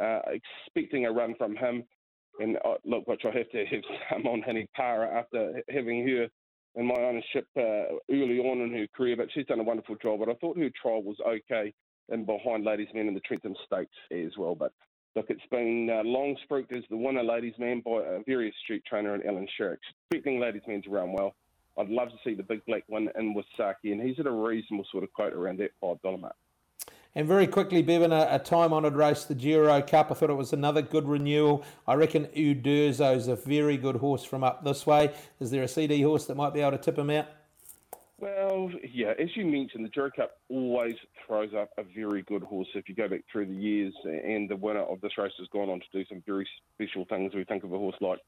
Uh, 0.00 0.20
expecting 0.66 1.06
a 1.06 1.12
run 1.12 1.34
from 1.36 1.56
him. 1.56 1.84
And 2.38 2.56
uh, 2.64 2.74
look, 2.84 3.06
which 3.06 3.22
I 3.24 3.36
have 3.36 3.50
to 3.50 3.66
have 3.66 3.82
some 4.12 4.26
on 4.26 4.42
Henny 4.42 4.68
Para 4.74 5.08
after 5.18 5.62
having 5.68 6.06
her 6.08 6.28
in 6.76 6.86
my 6.86 6.94
ownership 6.94 7.46
early 7.56 8.38
on 8.38 8.60
in 8.60 8.72
her 8.72 8.86
career. 8.96 9.16
But 9.16 9.28
she's 9.34 9.46
done 9.46 9.60
a 9.60 9.64
wonderful 9.64 9.96
job. 9.96 10.20
But 10.20 10.28
I 10.28 10.34
thought 10.34 10.58
her 10.58 10.70
trial 10.80 11.02
was 11.02 11.16
okay 11.26 11.74
and 12.08 12.26
behind 12.26 12.64
Ladies 12.64 12.88
Men 12.94 13.08
in 13.08 13.14
the 13.14 13.20
Trentham 13.20 13.54
Stakes 13.66 13.96
as 14.12 14.36
well. 14.38 14.54
But 14.54 14.72
Look, 15.16 15.26
it's 15.28 15.40
been 15.50 15.90
uh, 15.90 16.02
long 16.04 16.36
spruiked 16.48 16.72
as 16.72 16.84
the 16.88 16.96
winner 16.96 17.24
ladies' 17.24 17.54
man 17.58 17.82
by 17.84 18.02
a 18.02 18.20
very 18.26 18.50
astute 18.50 18.84
trainer 18.84 19.14
in 19.16 19.26
Allan 19.26 19.48
Sharrock. 19.58 19.78
Expecting 20.10 20.38
ladies' 20.38 20.62
man 20.68 20.82
to 20.82 20.90
run 20.90 21.12
well. 21.12 21.34
I'd 21.76 21.88
love 21.88 22.10
to 22.10 22.16
see 22.24 22.34
the 22.34 22.44
big 22.44 22.64
black 22.66 22.84
one 22.86 23.08
in 23.18 23.34
with 23.34 23.46
Saki, 23.56 23.92
and 23.92 24.00
he's 24.00 24.20
at 24.20 24.26
a 24.26 24.30
reasonable 24.30 24.86
sort 24.92 25.02
of 25.02 25.12
quote 25.12 25.32
around 25.32 25.58
that 25.58 25.70
$5 25.82 26.20
mark. 26.20 26.36
And 27.16 27.26
very 27.26 27.48
quickly, 27.48 27.82
Bevan, 27.82 28.12
a, 28.12 28.28
a 28.30 28.38
time 28.38 28.72
honoured 28.72 28.94
race, 28.94 29.24
the 29.24 29.34
Giro 29.34 29.82
Cup. 29.82 30.12
I 30.12 30.14
thought 30.14 30.30
it 30.30 30.34
was 30.34 30.52
another 30.52 30.80
good 30.80 31.08
renewal. 31.08 31.64
I 31.88 31.94
reckon 31.94 32.26
Uderzo 32.26 33.16
is 33.16 33.26
a 33.26 33.34
very 33.34 33.76
good 33.76 33.96
horse 33.96 34.22
from 34.22 34.44
up 34.44 34.62
this 34.64 34.86
way. 34.86 35.12
Is 35.40 35.50
there 35.50 35.64
a 35.64 35.68
CD 35.68 36.02
horse 36.02 36.26
that 36.26 36.36
might 36.36 36.54
be 36.54 36.60
able 36.60 36.72
to 36.72 36.78
tip 36.78 36.96
him 36.96 37.10
out? 37.10 37.26
Well, 38.20 38.70
yeah, 38.92 39.14
as 39.18 39.34
you 39.34 39.46
mentioned, 39.46 39.82
the 39.82 39.88
Giro 39.88 40.10
Cup 40.14 40.32
always 40.50 40.94
throws 41.26 41.54
up 41.54 41.70
a 41.78 41.82
very 41.82 42.20
good 42.20 42.42
horse 42.42 42.68
if 42.74 42.86
you 42.86 42.94
go 42.94 43.08
back 43.08 43.22
through 43.32 43.46
the 43.46 43.54
years, 43.54 43.94
and 44.04 44.46
the 44.46 44.56
winner 44.56 44.82
of 44.82 45.00
this 45.00 45.16
race 45.16 45.32
has 45.38 45.48
gone 45.48 45.70
on 45.70 45.80
to 45.80 45.86
do 45.90 46.04
some 46.06 46.22
very 46.26 46.46
special 46.74 47.06
things. 47.06 47.32
We 47.34 47.44
think 47.44 47.64
of 47.64 47.72
a 47.72 47.78
horse 47.78 47.96
like 48.02 48.18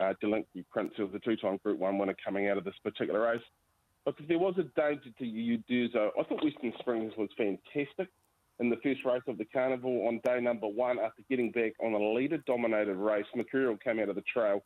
uh, 0.00 0.14
Delinky 0.20 0.64
Prince, 0.68 0.94
who 0.96 1.04
was 1.04 1.12
the 1.12 1.20
two 1.20 1.36
time 1.36 1.58
Group 1.58 1.78
1 1.78 1.96
winner 1.96 2.16
coming 2.24 2.48
out 2.48 2.58
of 2.58 2.64
this 2.64 2.74
particular 2.82 3.20
race. 3.20 3.42
Look, 4.04 4.16
if 4.18 4.26
there 4.26 4.38
was 4.38 4.56
a 4.58 4.64
danger 4.80 5.10
to 5.16 5.24
Uderzo, 5.24 6.10
I 6.18 6.24
thought 6.24 6.42
Western 6.42 6.72
Springs 6.80 7.12
was 7.16 7.28
fantastic 7.36 8.08
in 8.58 8.68
the 8.68 8.78
first 8.82 9.04
race 9.04 9.22
of 9.28 9.38
the 9.38 9.44
carnival 9.44 10.08
on 10.08 10.20
day 10.24 10.40
number 10.40 10.66
one 10.66 10.98
after 10.98 11.22
getting 11.30 11.52
back 11.52 11.74
on 11.80 11.92
a 11.92 12.12
leader 12.14 12.38
dominated 12.48 12.96
race. 12.96 13.26
Mercurial 13.36 13.76
came 13.76 14.00
out 14.00 14.08
of 14.08 14.16
the 14.16 14.22
trail 14.22 14.64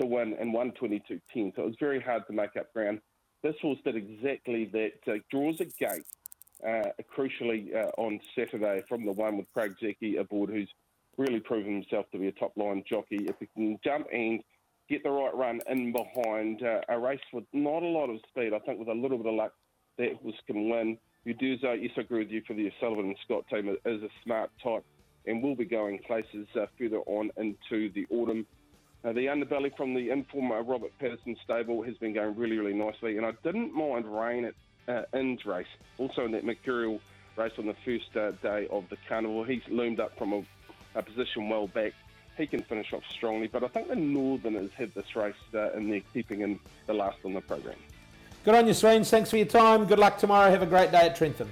to 0.00 0.06
win 0.06 0.34
in 0.40 0.52
122.10, 0.52 1.54
so 1.54 1.62
it 1.62 1.66
was 1.66 1.76
very 1.78 2.00
hard 2.00 2.26
to 2.28 2.32
make 2.32 2.56
up 2.56 2.72
ground. 2.72 3.00
This 3.42 3.56
horse 3.60 3.78
did 3.84 3.96
exactly 3.96 4.66
that. 4.66 4.92
Uh, 5.06 5.18
draws 5.30 5.60
a 5.60 5.64
gate, 5.64 6.06
uh, 6.66 6.90
crucially 7.16 7.74
uh, 7.74 7.90
on 7.98 8.20
Saturday 8.36 8.82
from 8.88 9.04
the 9.04 9.12
one 9.12 9.36
with 9.36 9.52
Craig 9.52 9.74
Zackey 9.82 10.18
aboard, 10.18 10.50
who's 10.50 10.70
really 11.16 11.40
proven 11.40 11.74
himself 11.74 12.06
to 12.12 12.18
be 12.18 12.28
a 12.28 12.32
top 12.32 12.56
line 12.56 12.84
jockey. 12.88 13.26
If 13.26 13.36
he 13.40 13.48
can 13.54 13.78
jump 13.82 14.06
and 14.12 14.42
get 14.88 15.02
the 15.02 15.10
right 15.10 15.34
run 15.34 15.60
in 15.68 15.92
behind 15.92 16.62
uh, 16.62 16.80
a 16.88 16.98
race 16.98 17.20
with 17.32 17.44
not 17.52 17.82
a 17.82 17.86
lot 17.86 18.10
of 18.10 18.20
speed, 18.28 18.52
I 18.54 18.60
think 18.60 18.78
with 18.78 18.88
a 18.88 18.94
little 18.94 19.18
bit 19.18 19.26
of 19.26 19.34
luck, 19.34 19.52
that 19.98 20.14
horse 20.22 20.40
can 20.46 20.70
win. 20.70 20.98
Uderzo, 21.26 21.80
yes, 21.80 21.92
I 21.96 22.00
agree 22.00 22.20
with 22.20 22.30
you 22.30 22.42
for 22.46 22.54
the 22.54 22.70
Sullivan 22.80 23.06
and 23.06 23.16
Scott 23.24 23.44
team, 23.48 23.76
is 23.84 24.02
a 24.02 24.08
smart 24.24 24.50
type 24.62 24.84
and 25.26 25.42
will 25.42 25.54
be 25.54 25.64
going 25.64 25.98
places 26.00 26.46
uh, 26.56 26.66
further 26.78 26.98
on 27.06 27.30
into 27.36 27.92
the 27.92 28.06
autumn. 28.10 28.46
Uh, 29.04 29.12
the 29.12 29.26
underbelly 29.26 29.76
from 29.76 29.94
the 29.94 30.10
informer 30.10 30.62
Robert 30.62 30.92
Patterson 31.00 31.36
stable 31.42 31.82
has 31.82 31.96
been 31.96 32.12
going 32.12 32.36
really, 32.36 32.56
really 32.56 32.74
nicely, 32.74 33.16
and 33.16 33.26
I 33.26 33.32
didn't 33.42 33.74
mind 33.74 34.06
rain 34.06 34.44
at 34.44 34.54
uh, 34.86 35.16
Inns 35.16 35.44
race, 35.44 35.66
also 35.98 36.24
in 36.24 36.32
that 36.32 36.44
Mercurial 36.44 37.00
race 37.36 37.52
on 37.58 37.66
the 37.66 37.74
first 37.84 38.16
uh, 38.16 38.30
day 38.42 38.68
of 38.70 38.88
the 38.90 38.96
carnival. 39.08 39.42
He's 39.42 39.62
loomed 39.68 39.98
up 39.98 40.16
from 40.16 40.32
a, 40.32 40.42
a, 40.94 41.02
position 41.02 41.48
well 41.48 41.66
back. 41.66 41.94
He 42.36 42.46
can 42.46 42.62
finish 42.62 42.92
off 42.92 43.02
strongly, 43.10 43.48
but 43.48 43.64
I 43.64 43.68
think 43.68 43.88
the 43.88 43.96
Northerners 43.96 44.70
had 44.76 44.94
this 44.94 45.16
race 45.16 45.34
uh, 45.52 45.72
in 45.72 45.90
there, 45.90 46.02
keeping 46.12 46.42
in 46.42 46.60
the 46.86 46.94
last 46.94 47.18
on 47.24 47.34
the 47.34 47.40
program. 47.40 47.76
Good 48.44 48.54
on 48.54 48.68
you, 48.68 48.74
Sweens. 48.74 49.10
Thanks 49.10 49.30
for 49.30 49.36
your 49.36 49.46
time. 49.46 49.84
Good 49.86 49.98
luck 49.98 50.18
tomorrow. 50.18 50.48
Have 50.50 50.62
a 50.62 50.66
great 50.66 50.92
day 50.92 51.06
at 51.06 51.16
Trentham. 51.16 51.50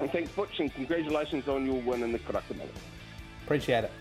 And 0.00 0.10
thanks, 0.10 0.30
Butch, 0.32 0.60
and 0.60 0.72
congratulations 0.72 1.46
on 1.46 1.66
your 1.66 1.80
win 1.82 2.02
in 2.02 2.12
the 2.12 2.18
Karaka 2.18 2.56
Appreciate 3.44 3.84
it. 3.84 3.92